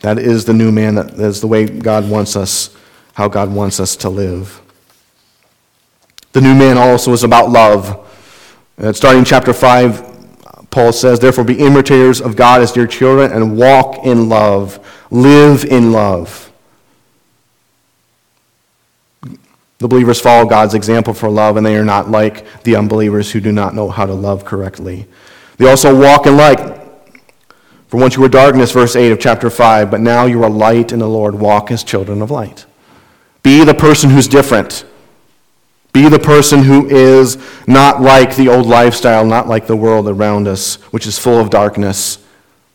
That 0.00 0.18
is 0.18 0.44
the 0.44 0.52
new 0.52 0.72
man. 0.72 0.96
That 0.96 1.20
is 1.20 1.40
the 1.40 1.46
way 1.46 1.64
God 1.68 2.10
wants 2.10 2.34
us, 2.34 2.76
how 3.14 3.28
God 3.28 3.54
wants 3.54 3.78
us 3.78 3.94
to 3.94 4.08
live. 4.10 4.60
The 6.32 6.40
new 6.40 6.56
man 6.56 6.78
also 6.78 7.12
is 7.12 7.22
about 7.22 7.50
love. 7.50 8.10
Starting 8.90 9.22
chapter 9.22 9.52
5, 9.52 10.11
Paul 10.72 10.92
says, 10.92 11.20
Therefore 11.20 11.44
be 11.44 11.58
imitators 11.58 12.20
of 12.20 12.34
God 12.34 12.62
as 12.62 12.72
dear 12.72 12.86
children 12.86 13.30
and 13.30 13.56
walk 13.56 14.04
in 14.04 14.28
love, 14.28 14.84
live 15.10 15.64
in 15.64 15.92
love. 15.92 16.50
The 19.78 19.88
believers 19.88 20.20
follow 20.20 20.48
God's 20.48 20.74
example 20.74 21.12
for 21.12 21.28
love, 21.28 21.56
and 21.56 21.66
they 21.66 21.76
are 21.76 21.84
not 21.84 22.10
like 22.10 22.62
the 22.62 22.76
unbelievers 22.76 23.30
who 23.30 23.40
do 23.40 23.52
not 23.52 23.74
know 23.74 23.90
how 23.90 24.06
to 24.06 24.14
love 24.14 24.44
correctly. 24.44 25.06
They 25.58 25.68
also 25.68 25.96
walk 25.98 26.26
in 26.26 26.36
light. 26.36 26.58
For 27.88 28.00
once 28.00 28.16
you 28.16 28.22
were 28.22 28.28
darkness, 28.28 28.72
verse 28.72 28.96
8 28.96 29.12
of 29.12 29.20
chapter 29.20 29.50
5, 29.50 29.90
but 29.90 30.00
now 30.00 30.24
you 30.24 30.42
are 30.42 30.48
light 30.48 30.92
in 30.92 31.00
the 31.00 31.08
Lord. 31.08 31.34
Walk 31.34 31.70
as 31.70 31.84
children 31.84 32.22
of 32.22 32.30
light. 32.30 32.64
Be 33.42 33.62
the 33.62 33.74
person 33.74 34.08
who's 34.08 34.26
different. 34.26 34.86
Be 35.92 36.08
the 36.08 36.18
person 36.18 36.62
who 36.62 36.88
is 36.88 37.36
not 37.66 38.00
like 38.00 38.34
the 38.36 38.48
old 38.48 38.66
lifestyle, 38.66 39.26
not 39.26 39.48
like 39.48 39.66
the 39.66 39.76
world 39.76 40.08
around 40.08 40.48
us, 40.48 40.76
which 40.92 41.06
is 41.06 41.18
full 41.18 41.38
of 41.38 41.50
darkness, 41.50 42.18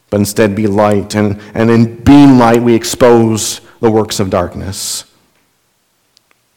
but 0.10 0.20
instead 0.20 0.56
be 0.56 0.68
light. 0.68 1.16
And, 1.16 1.42
and 1.54 1.72
in 1.72 2.04
being 2.04 2.38
light, 2.38 2.62
we 2.62 2.76
expose 2.76 3.62
the 3.80 3.90
works 3.90 4.20
of 4.20 4.30
darkness. 4.30 5.04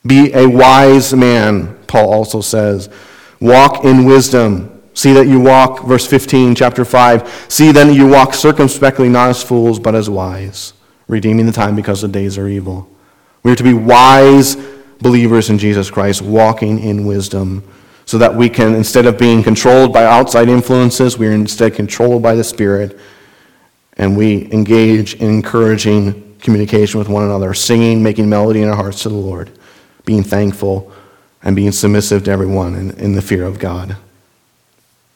Be 0.07 0.33
a 0.35 0.47
wise 0.47 1.15
man, 1.15 1.79
Paul 1.87 2.13
also 2.13 2.41
says. 2.41 2.89
Walk 3.41 3.85
in 3.85 4.05
wisdom 4.05 4.81
See 5.01 5.13
that 5.13 5.29
you 5.29 5.41
walk, 5.41 5.85
verse 5.85 6.07
15, 6.07 6.55
chapter 6.55 6.85
5. 6.85 7.47
See 7.49 7.73
then 7.73 7.89
that 7.89 7.95
you 7.95 8.07
walk 8.07 8.35
circumspectly, 8.35 9.09
not 9.09 9.31
as 9.31 9.43
fools, 9.43 9.79
but 9.79 9.95
as 9.95 10.11
wise, 10.11 10.73
redeeming 11.09 11.47
the 11.47 11.53
time 11.53 11.77
because 11.77 12.03
the 12.03 12.09
days 12.09 12.37
are 12.37 12.49
evil. 12.49 12.87
We 13.43 13.53
are 13.53 13.57
to 13.57 13.63
be 13.63 13.73
wise 13.73 14.57
believers 15.01 15.51
in 15.51 15.59
Jesus 15.59 15.91
Christ, 15.91 16.23
walking 16.23 16.79
in 16.79 17.07
wisdom, 17.07 17.63
so 18.05 18.19
that 18.19 18.35
we 18.35 18.49
can, 18.49 18.75
instead 18.75 19.07
of 19.07 19.19
being 19.19 19.43
controlled 19.43 19.93
by 19.93 20.05
outside 20.05 20.49
influences, 20.49 21.17
we 21.17 21.29
are 21.29 21.33
instead 21.33 21.75
controlled 21.75 22.23
by 22.23 22.35
the 22.35 22.45
Spirit, 22.45 22.99
and 23.97 24.17
we 24.17 24.51
engage 24.53 25.15
in 25.15 25.29
encouraging 25.29 26.37
communication 26.41 26.99
with 26.99 27.09
one 27.09 27.25
another, 27.25 27.55
singing, 27.55 28.03
making 28.03 28.29
melody 28.29 28.63
in 28.63 28.69
our 28.69 28.77
hearts 28.77 29.03
to 29.03 29.09
the 29.09 29.15
Lord. 29.15 29.51
being 30.07 30.23
thankful, 30.25 30.91
and 31.43 31.55
being 31.55 31.71
submissive 31.71 32.25
to 32.25 32.31
everyone 32.31 32.75
in, 32.75 32.91
in 32.93 33.15
the 33.15 33.23
fear 33.23 33.45
of 33.45 33.59
God. 33.59 33.97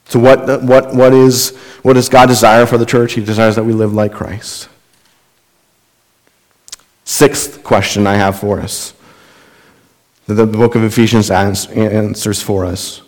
So, 0.07 0.19
what, 0.19 0.63
what, 0.63 0.95
what, 0.95 1.13
is, 1.13 1.55
what 1.81 1.93
does 1.93 2.07
God 2.07 2.27
desire 2.27 2.65
for 2.65 2.77
the 2.77 2.85
church? 2.85 3.13
He 3.13 3.23
desires 3.23 3.55
that 3.55 3.63
we 3.63 3.73
live 3.73 3.93
like 3.93 4.13
Christ. 4.13 4.69
Sixth 7.03 7.63
question 7.63 8.07
I 8.07 8.15
have 8.15 8.39
for 8.39 8.59
us 8.59 8.94
that 10.27 10.33
the 10.33 10.45
book 10.45 10.75
of 10.75 10.83
Ephesians 10.83 11.29
answers 11.29 12.41
for 12.41 12.65
us. 12.65 13.01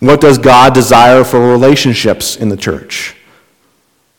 What 0.00 0.20
does 0.20 0.38
God 0.38 0.74
desire 0.74 1.24
for 1.24 1.40
relationships 1.40 2.36
in 2.36 2.48
the 2.48 2.56
church? 2.56 3.16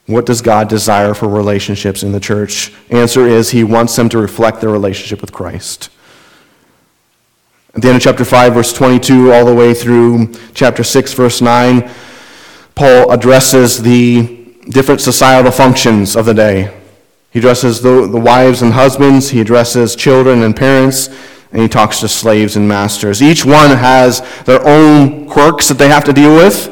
What 0.08 0.26
does 0.26 0.42
God 0.42 0.68
desire 0.68 1.14
for 1.14 1.28
relationships 1.28 2.04
in 2.04 2.12
the 2.12 2.20
church? 2.20 2.74
Answer 2.90 3.28
is 3.28 3.50
He 3.50 3.64
wants 3.64 3.96
them 3.96 4.10
to 4.10 4.18
reflect 4.18 4.62
their 4.62 4.70
relationship 4.70 5.22
with 5.22 5.32
Christ. 5.32 5.90
At 7.74 7.82
the 7.82 7.90
end 7.90 7.98
of 7.98 8.04
chapter 8.04 8.24
5, 8.24 8.54
verse 8.54 8.72
22, 8.72 9.34
all 9.34 9.46
the 9.46 9.54
way 9.54 9.74
through 9.74 10.32
chapter 10.54 10.84
6, 10.84 11.14
verse 11.14 11.42
9, 11.42 11.90
Paul 12.76 13.12
addresses 13.12 13.82
the 13.82 14.46
different 14.70 15.02
societal 15.02 15.52
functions 15.52 16.16
of 16.16 16.26
the 16.26 16.34
day. 16.34 16.74
He 17.32 17.40
addresses 17.40 17.82
the, 17.82 18.08
the 18.08 18.20
wives 18.20 18.62
and 18.62 18.74
husbands, 18.74 19.30
he 19.30 19.42
addresses 19.42 19.96
children 19.96 20.44
and 20.44 20.56
parents, 20.56 21.10
and 21.56 21.64
he 21.64 21.70
talks 21.70 22.02
to 22.02 22.08
slaves 22.08 22.58
and 22.58 22.68
masters. 22.68 23.24
Each 23.24 23.46
one 23.46 23.72
has 23.72 24.22
their 24.44 24.60
own 24.68 25.26
quirks 25.26 25.70
that 25.70 25.78
they 25.78 25.88
have 25.88 26.04
to 26.04 26.12
deal 26.12 26.36
with, 26.36 26.70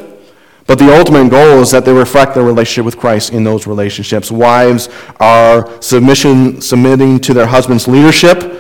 but 0.68 0.78
the 0.78 0.94
ultimate 0.94 1.32
goal 1.32 1.62
is 1.62 1.72
that 1.72 1.86
they 1.86 1.94
reflect 1.94 2.36
their 2.36 2.44
relationship 2.44 2.84
with 2.84 2.98
Christ 2.98 3.32
in 3.32 3.44
those 3.44 3.66
relationships. 3.66 4.30
Wives 4.30 4.90
are 5.20 5.82
submission, 5.82 6.62
submitting 6.62 7.20
to 7.22 7.34
their 7.34 7.48
husband's 7.48 7.88
leadership 7.88 8.60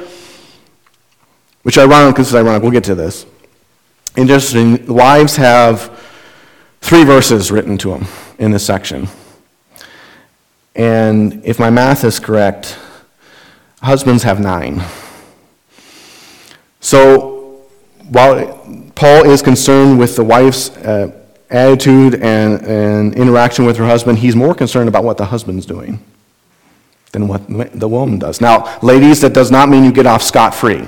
which 1.63 1.77
ironic, 1.77 2.17
this 2.17 2.27
is 2.27 2.35
ironic, 2.35 2.61
we'll 2.61 2.71
get 2.71 2.83
to 2.83 2.95
this. 2.95 3.25
Interesting, 4.17 4.85
wives 4.85 5.37
have 5.37 5.97
three 6.81 7.05
verses 7.05 7.51
written 7.51 7.77
to 7.79 7.91
them 7.91 8.05
in 8.37 8.51
this 8.51 8.65
section. 8.65 9.07
And 10.75 11.43
if 11.45 11.59
my 11.59 11.69
math 11.69 12.03
is 12.03 12.19
correct, 12.19 12.77
husbands 13.81 14.23
have 14.23 14.41
nine. 14.41 14.83
So 16.83 17.63
while 18.09 18.91
Paul 18.93 19.23
is 19.25 19.41
concerned 19.41 19.97
with 19.97 20.17
the 20.17 20.23
wife's 20.23 20.69
uh, 20.77 21.17
attitude 21.49 22.15
and, 22.15 22.61
and 22.61 23.15
interaction 23.15 23.65
with 23.65 23.77
her 23.77 23.85
husband, 23.85 24.19
he's 24.19 24.35
more 24.35 24.53
concerned 24.53 24.89
about 24.89 25.05
what 25.05 25.17
the 25.17 25.25
husband's 25.25 25.65
doing 25.65 26.03
than 27.13 27.29
what 27.29 27.47
the 27.47 27.87
woman 27.87 28.19
does. 28.19 28.41
Now, 28.41 28.79
ladies, 28.81 29.21
that 29.21 29.33
does 29.33 29.49
not 29.49 29.69
mean 29.69 29.85
you 29.85 29.93
get 29.93 30.05
off 30.05 30.21
scot 30.21 30.53
free. 30.53 30.85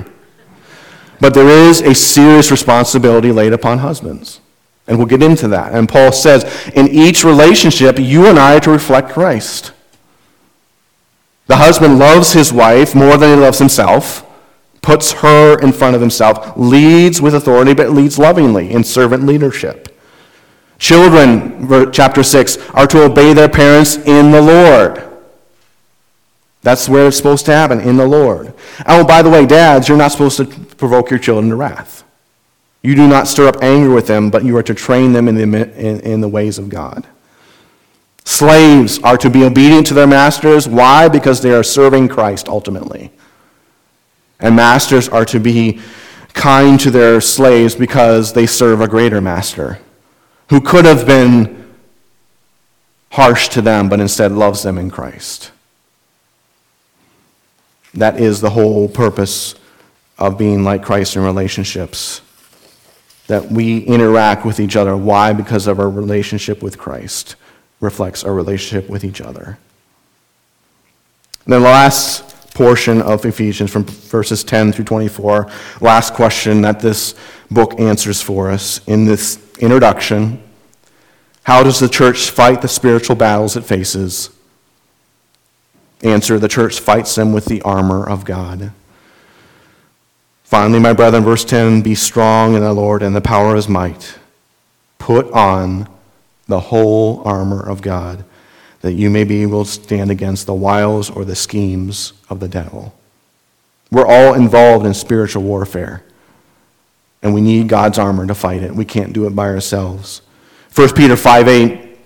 But 1.21 1.34
there 1.34 1.47
is 1.47 1.81
a 1.81 1.95
serious 1.95 2.51
responsibility 2.51 3.31
laid 3.31 3.53
upon 3.53 3.77
husbands. 3.77 4.41
And 4.88 4.97
we'll 4.97 5.08
get 5.08 5.23
into 5.23 5.47
that. 5.47 5.73
And 5.73 5.88
Paul 5.88 6.12
says, 6.12 6.43
in 6.75 6.89
each 6.89 7.23
relationship, 7.23 7.97
you 7.99 8.27
and 8.27 8.38
I 8.38 8.58
are 8.58 8.60
to 8.62 8.71
reflect 8.71 9.12
Christ. 9.12 9.71
The 11.47 11.55
husband 11.55 11.99
loves 11.99 12.34
his 12.34 12.51
wife 12.51 12.93
more 12.95 13.15
than 13.15 13.38
he 13.38 13.41
loves 13.41 13.60
himself, 13.60 14.24
puts 14.86 15.12
her 15.13 15.60
in 15.60 15.74
front 15.74 15.95
of 15.95 16.02
himself, 16.02 16.56
leads 16.56 17.19
with 17.19 17.34
authority, 17.34 17.74
but 17.74 17.89
leads 17.89 18.19
lovingly 18.19 18.71
in 18.71 18.84
servant 18.84 19.26
leadership. 19.26 20.00
Children, 20.78 21.91
chapter 21.91 22.21
6, 22.21 22.58
are 22.69 22.86
to 22.86 23.04
obey 23.04 23.34
their 23.34 23.50
parents 23.50 23.98
in 23.98 24.32
the 24.32 24.41
Lord. 24.41 25.04
That's 26.62 26.88
where 26.88 27.08
it's 27.08 27.17
supposed 27.17 27.45
to 27.48 27.52
happen, 27.54 27.80
in 27.80 27.98
the 27.98 28.08
Lord. 28.08 28.54
Oh, 28.86 29.04
by 29.04 29.24
the 29.24 29.30
way, 29.30 29.48
dads, 29.48 29.89
you're 29.89 29.98
not 29.98 30.12
supposed 30.12 30.38
to 30.38 30.45
provoke 30.45 31.10
your 31.10 31.19
children 31.19 31.50
to 31.50 31.56
wrath. 31.56 32.04
You 32.84 32.93
do 32.93 33.08
not 33.08 33.28
stir 33.28 33.48
up 33.48 33.63
anger 33.63 33.91
with 33.91 34.06
them, 34.06 34.30
but 34.30 34.45
you 34.45 34.56
are 34.56 34.63
to 34.63 34.76
train 34.76 35.13
them 35.13 35.28
in 35.28 35.34
the, 35.36 35.43
in, 35.43 36.00
in 36.02 36.21
the 36.21 36.28
ways 36.28 36.60
of 36.60 36.69
God. 36.69 37.08
Slaves 38.24 39.00
are 39.00 39.17
to 39.17 39.32
be 39.32 39.43
obedient 39.43 39.88
to 39.88 39.95
their 39.95 40.06
masters. 40.06 40.67
Why? 40.67 41.08
Because 41.08 41.41
they 41.41 41.54
are 41.54 41.63
serving 41.63 42.10
Christ 42.10 42.48
ultimately. 42.48 43.12
And 44.39 44.56
masters 44.56 45.08
are 45.10 45.26
to 45.26 45.39
be 45.39 45.80
kind 46.34 46.80
to 46.82 46.91
their 46.91 47.21
slaves 47.21 47.76
because 47.76 48.34
they 48.34 48.45
serve 48.45 48.82
a 48.82 48.88
greater 48.88 49.21
master 49.21 49.80
who 50.50 50.62
could 50.62 50.86
have 50.86 51.08
been 51.08 51.74
harsh 53.12 53.48
to 53.50 53.62
them, 53.62 53.89
but 53.89 54.00
instead 54.00 54.32
loves 54.32 54.62
them 54.63 54.78
in 54.78 54.91
Christ. 54.91 55.52
That 57.93 58.19
is 58.19 58.41
the 58.41 58.50
whole 58.50 58.89
purpose 58.89 59.56
of 60.17 60.38
being 60.38 60.63
like 60.63 60.84
Christ 60.84 61.15
in 61.15 61.24
relationships. 61.24 62.21
That 63.28 63.50
we 63.50 63.80
interact 63.80 64.45
with 64.45 64.60
each 64.60 64.76
other. 64.76 64.95
Why? 64.95 65.34
Because 65.34 65.65
of 65.65 65.80
our 65.80 65.89
relationship 65.89 66.62
with 66.62 66.78
Christ 66.78 67.36
reflects 67.80 68.24
our 68.24 68.34
relationship 68.34 68.89
with 68.89 69.04
each 69.04 69.21
other. 69.21 69.58
And 71.45 71.54
then 71.54 71.62
the 71.62 71.69
last 71.69 72.35
portion 72.55 73.01
of 73.01 73.23
Ephesians 73.25 73.69
from 73.69 73.83
verses 73.83 74.43
10 74.43 74.71
through 74.71 74.85
24, 74.85 75.51
last 75.81 76.15
question 76.15 76.61
that 76.61 76.79
this 76.79 77.13
book 77.51 77.79
answers 77.79 78.21
for 78.21 78.49
us 78.49 78.79
in 78.87 79.05
this 79.05 79.39
introduction. 79.59 80.41
How 81.43 81.61
does 81.61 81.79
the 81.79 81.89
church 81.89 82.31
fight 82.31 82.63
the 82.63 82.67
spiritual 82.67 83.15
battles 83.15 83.55
it 83.55 83.65
faces? 83.65 84.31
Answer 86.01 86.39
The 86.39 86.47
church 86.47 86.79
fights 86.79 87.13
them 87.13 87.33
with 87.33 87.45
the 87.45 87.61
armor 87.61 88.07
of 88.07 88.25
God. 88.25 88.71
Finally, 90.43 90.79
my 90.79 90.93
brethren, 90.93 91.23
verse 91.23 91.43
10 91.43 91.81
be 91.81 91.95
strong 91.95 92.55
in 92.55 92.61
the 92.61 92.73
Lord 92.73 93.03
and 93.03 93.15
the 93.15 93.21
power 93.21 93.49
of 93.49 93.55
his 93.57 93.67
might. 93.67 94.17
Put 94.97 95.29
on 95.31 95.89
the 96.47 96.59
whole 96.59 97.21
armor 97.25 97.61
of 97.61 97.81
God, 97.81 98.23
that 98.86 98.93
you 98.93 99.10
may 99.10 99.24
be 99.24 99.41
able 99.41 99.65
to 99.65 99.71
stand 99.71 100.12
against 100.12 100.45
the 100.45 100.54
wiles 100.54 101.10
or 101.10 101.26
the 101.26 101.36
schemes 101.36 102.13
of 102.30 102.39
the 102.39 102.48
devil. 102.48 102.93
We're 103.89 104.06
all 104.06 104.36
involved 104.36 104.86
in 104.86 104.93
spiritual 104.93 105.41
warfare, 105.41 106.04
and 107.24 107.34
we 107.34 107.41
need 107.41 107.67
God's 107.67 107.98
armor 107.98 108.28
to 108.28 108.36
fight 108.36 108.62
it. 108.62 108.76
We 108.76 108.86
can't 108.86 109.12
do 109.12 109.26
it 109.26 109.36
by 109.36 109.48
ourselves. 109.48 110.21
1 110.76 110.93
Peter 110.93 111.17
5 111.17 111.48
8 111.48 111.98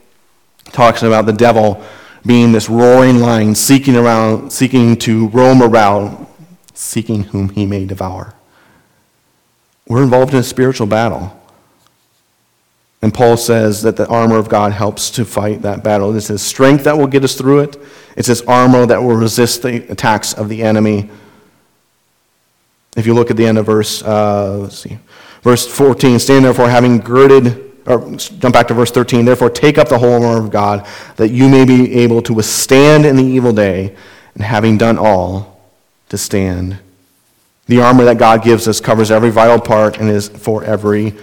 talks 0.71 1.03
about 1.03 1.25
the 1.25 1.33
devil 1.33 1.83
being 2.25 2.53
this 2.53 2.69
roaring 2.69 3.19
lion 3.19 3.55
seeking 3.55 3.97
around, 3.97 4.49
seeking 4.49 4.95
to 4.99 5.27
roam 5.27 5.61
around, 5.61 6.27
seeking 6.73 7.25
whom 7.25 7.49
he 7.49 7.65
may 7.65 7.83
devour. 7.83 8.33
We're 9.85 10.03
involved 10.03 10.33
in 10.33 10.39
a 10.39 10.43
spiritual 10.43 10.87
battle. 10.87 11.37
And 13.01 13.13
Paul 13.13 13.37
says 13.37 13.81
that 13.83 13.95
the 13.95 14.07
armor 14.07 14.37
of 14.37 14.49
God 14.49 14.73
helps 14.73 15.09
to 15.11 15.23
fight 15.23 15.61
that 15.61 15.83
battle. 15.83 16.15
It's 16.15 16.27
his 16.27 16.41
strength 16.41 16.83
that 16.83 16.97
will 16.97 17.07
get 17.07 17.23
us 17.23 17.35
through 17.35 17.59
it. 17.59 17.77
It's 18.17 18.27
his 18.27 18.41
armor 18.41 18.85
that 18.85 19.01
will 19.01 19.15
resist 19.15 19.61
the 19.61 19.89
attacks 19.89 20.33
of 20.33 20.49
the 20.49 20.63
enemy. 20.63 21.09
If 22.97 23.05
you 23.05 23.13
look 23.13 23.31
at 23.31 23.37
the 23.37 23.45
end 23.45 23.57
of 23.57 23.65
verse, 23.65 24.03
uh, 24.03 24.57
let's 24.57 24.79
see, 24.79 24.97
verse 25.43 25.65
14, 25.65 26.19
stand 26.19 26.43
therefore 26.43 26.69
having 26.69 26.97
girded 26.97 27.69
or 27.89 28.15
jump 28.15 28.53
back 28.53 28.67
to 28.67 28.73
verse 28.73 28.91
13. 28.91 29.25
Therefore, 29.25 29.49
take 29.49 29.77
up 29.77 29.89
the 29.89 29.97
whole 29.97 30.13
armor 30.13 30.37
of 30.37 30.51
God, 30.51 30.87
that 31.15 31.29
you 31.29 31.49
may 31.49 31.65
be 31.65 31.95
able 31.95 32.21
to 32.21 32.33
withstand 32.33 33.05
in 33.05 33.15
the 33.15 33.23
evil 33.23 33.51
day, 33.51 33.95
and 34.35 34.43
having 34.43 34.77
done 34.77 34.97
all, 34.97 35.59
to 36.09 36.17
stand. 36.17 36.77
The 37.67 37.81
armor 37.81 38.05
that 38.05 38.17
God 38.17 38.43
gives 38.43 38.67
us 38.67 38.79
covers 38.79 39.11
every 39.11 39.31
vital 39.31 39.59
part 39.59 39.97
and 39.97 40.09
is 40.09 40.29
for 40.29 40.63
every 40.63 41.15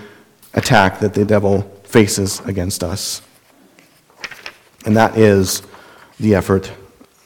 attack 0.57 0.99
that 1.01 1.15
the 1.15 1.25
devil 1.25 1.63
faces 1.85 2.41
against 2.41 2.83
us. 2.83 3.23
And 4.85 4.97
that 4.97 5.17
is 5.17 5.63
the 6.19 6.35
effort 6.35 6.73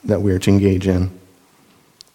that 0.04 0.20
we 0.20 0.32
are 0.32 0.38
to 0.38 0.50
engage 0.50 0.86
in. 0.86 1.02
And 1.02 1.10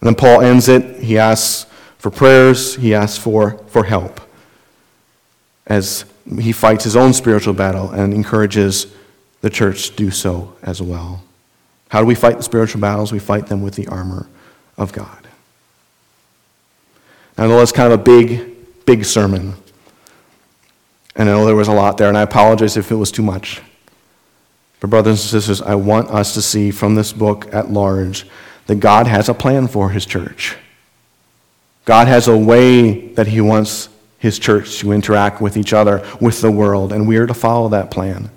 then 0.01 0.15
Paul 0.15 0.41
ends 0.41 0.67
it. 0.67 1.01
He 1.01 1.17
asks 1.17 1.65
for 1.97 2.11
prayers, 2.11 2.75
he 2.75 2.93
asks 2.93 3.17
for, 3.17 3.57
for 3.67 3.83
help 3.83 4.21
as 5.67 6.05
he 6.39 6.51
fights 6.51 6.83
his 6.83 6.95
own 6.95 7.13
spiritual 7.13 7.53
battle 7.53 7.89
and 7.91 8.13
encourages 8.13 8.87
the 9.41 9.49
church 9.49 9.89
to 9.89 9.95
do 9.95 10.11
so 10.11 10.55
as 10.61 10.81
well. 10.81 11.23
How 11.89 12.01
do 12.01 12.05
we 12.05 12.15
fight 12.15 12.37
the 12.37 12.43
spiritual 12.43 12.81
battles? 12.81 13.11
We 13.11 13.19
fight 13.19 13.47
them 13.47 13.61
with 13.61 13.75
the 13.75 13.87
armor 13.87 14.27
of 14.77 14.91
God. 14.91 15.27
I 17.37 17.47
know 17.47 17.57
that's 17.57 17.71
kind 17.71 17.91
of 17.91 17.99
a 17.99 18.03
big, 18.03 18.85
big 18.85 19.05
sermon. 19.05 19.55
And 21.15 21.29
I 21.29 21.33
know 21.33 21.45
there 21.45 21.55
was 21.55 21.67
a 21.67 21.73
lot 21.73 21.97
there, 21.97 22.09
and 22.09 22.17
I 22.17 22.21
apologize 22.21 22.75
if 22.77 22.91
it 22.91 22.95
was 22.95 23.11
too 23.11 23.23
much. 23.23 23.61
But, 24.79 24.89
brothers 24.89 25.21
and 25.21 25.29
sisters, 25.41 25.61
I 25.61 25.75
want 25.75 26.09
us 26.09 26.33
to 26.33 26.41
see 26.41 26.71
from 26.71 26.95
this 26.95 27.13
book 27.13 27.47
at 27.53 27.71
large 27.71 28.27
that 28.67 28.75
God 28.75 29.07
has 29.07 29.29
a 29.29 29.33
plan 29.33 29.67
for 29.67 29.89
his 29.89 30.05
church. 30.05 30.57
God 31.85 32.07
has 32.07 32.27
a 32.27 32.37
way 32.37 33.09
that 33.13 33.27
he 33.27 33.39
wants 33.39 33.89
his 34.17 34.39
church 34.39 34.79
to 34.79 34.91
interact 34.91 35.39
with 35.39 35.55
each 35.55 35.71
other, 35.71 36.05
with 36.19 36.41
the 36.41 36.51
world, 36.51 36.91
and 36.91 37.07
we 37.07 37.17
are 37.17 37.27
to 37.27 37.33
follow 37.33 37.69
that 37.69 37.91
plan. 37.91 38.29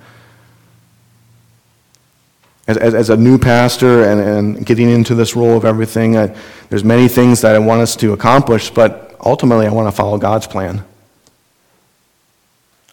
As, 2.66 2.76
as, 2.76 2.94
as 2.94 3.10
a 3.10 3.16
new 3.16 3.38
pastor 3.38 4.04
and, 4.04 4.20
and 4.20 4.66
getting 4.66 4.90
into 4.90 5.14
this 5.14 5.34
role 5.34 5.56
of 5.56 5.64
everything, 5.64 6.18
I, 6.18 6.36
there's 6.68 6.84
many 6.84 7.08
things 7.08 7.40
that 7.40 7.54
I 7.54 7.58
want 7.58 7.80
us 7.80 7.96
to 7.96 8.12
accomplish, 8.12 8.68
but 8.70 9.16
ultimately, 9.24 9.66
I 9.66 9.70
want 9.70 9.88
to 9.88 9.92
follow 9.92 10.18
God's 10.18 10.46
plan. 10.46 10.84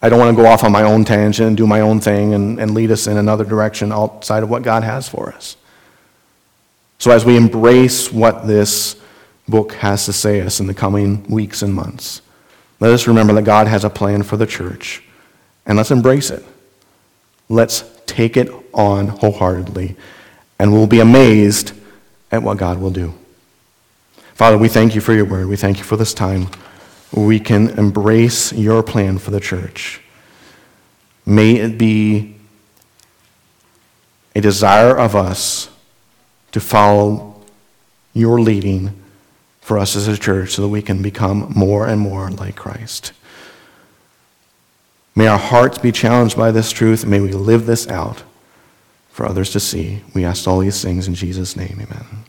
I 0.05 0.09
don't 0.09 0.19
want 0.19 0.37
to 0.37 0.43
go 0.43 0.47
off 0.47 0.63
on 0.63 0.71
my 0.71 0.83
own 0.83 1.03
tangent 1.03 1.47
and 1.47 1.57
do 1.57 1.65
my 1.65 1.81
own 1.81 1.99
thing 1.99 2.35
and, 2.35 2.59
and 2.59 2.75
lead 2.75 2.91
us 2.91 3.07
in 3.07 3.17
another 3.17 3.43
direction 3.43 3.91
outside 3.91 4.43
of 4.43 4.51
what 4.51 4.61
God 4.61 4.83
has 4.83 5.09
for 5.09 5.33
us. 5.33 5.57
So, 6.99 7.09
as 7.09 7.25
we 7.25 7.35
embrace 7.35 8.11
what 8.13 8.45
this 8.45 8.97
book 9.47 9.73
has 9.73 10.05
to 10.05 10.13
say 10.13 10.41
us 10.41 10.59
in 10.59 10.67
the 10.67 10.75
coming 10.75 11.23
weeks 11.23 11.63
and 11.63 11.73
months, 11.73 12.21
let 12.79 12.91
us 12.91 13.07
remember 13.07 13.33
that 13.33 13.45
God 13.45 13.65
has 13.65 13.83
a 13.83 13.89
plan 13.89 14.21
for 14.21 14.37
the 14.37 14.45
church, 14.45 15.01
and 15.65 15.75
let's 15.75 15.89
embrace 15.89 16.29
it. 16.29 16.45
Let's 17.49 17.83
take 18.05 18.37
it 18.37 18.51
on 18.75 19.07
wholeheartedly, 19.07 19.95
and 20.59 20.71
we'll 20.71 20.85
be 20.85 20.99
amazed 20.99 21.71
at 22.31 22.43
what 22.43 22.59
God 22.59 22.77
will 22.77 22.91
do. 22.91 23.11
Father, 24.35 24.59
we 24.59 24.69
thank 24.69 24.93
you 24.93 25.01
for 25.01 25.15
your 25.15 25.25
word. 25.25 25.47
We 25.47 25.57
thank 25.57 25.79
you 25.79 25.83
for 25.83 25.97
this 25.97 26.13
time 26.13 26.49
we 27.15 27.39
can 27.39 27.69
embrace 27.79 28.51
your 28.51 28.83
plan 28.83 29.17
for 29.17 29.31
the 29.31 29.39
church. 29.39 30.01
May 31.25 31.55
it 31.55 31.77
be 31.77 32.35
a 34.35 34.41
desire 34.41 34.97
of 34.97 35.15
us 35.15 35.69
to 36.51 36.59
follow 36.59 37.41
your 38.13 38.39
leading 38.39 39.01
for 39.61 39.79
us 39.79 39.95
as 39.95 40.07
a 40.07 40.17
church 40.17 40.51
so 40.51 40.61
that 40.61 40.67
we 40.67 40.81
can 40.81 41.01
become 41.01 41.51
more 41.55 41.87
and 41.87 41.99
more 42.01 42.29
like 42.29 42.55
Christ. 42.55 43.13
May 45.15 45.27
our 45.27 45.39
hearts 45.39 45.77
be 45.77 45.93
challenged 45.93 46.35
by 46.35 46.51
this 46.51 46.71
truth, 46.71 47.05
may 47.05 47.21
we 47.21 47.31
live 47.31 47.65
this 47.65 47.87
out 47.87 48.23
for 49.09 49.25
others 49.25 49.49
to 49.51 49.61
see. 49.61 50.01
We 50.13 50.25
ask 50.25 50.45
all 50.45 50.59
these 50.59 50.83
things 50.83 51.07
in 51.07 51.15
Jesus' 51.15 51.55
name. 51.55 51.79
Amen. 51.81 52.23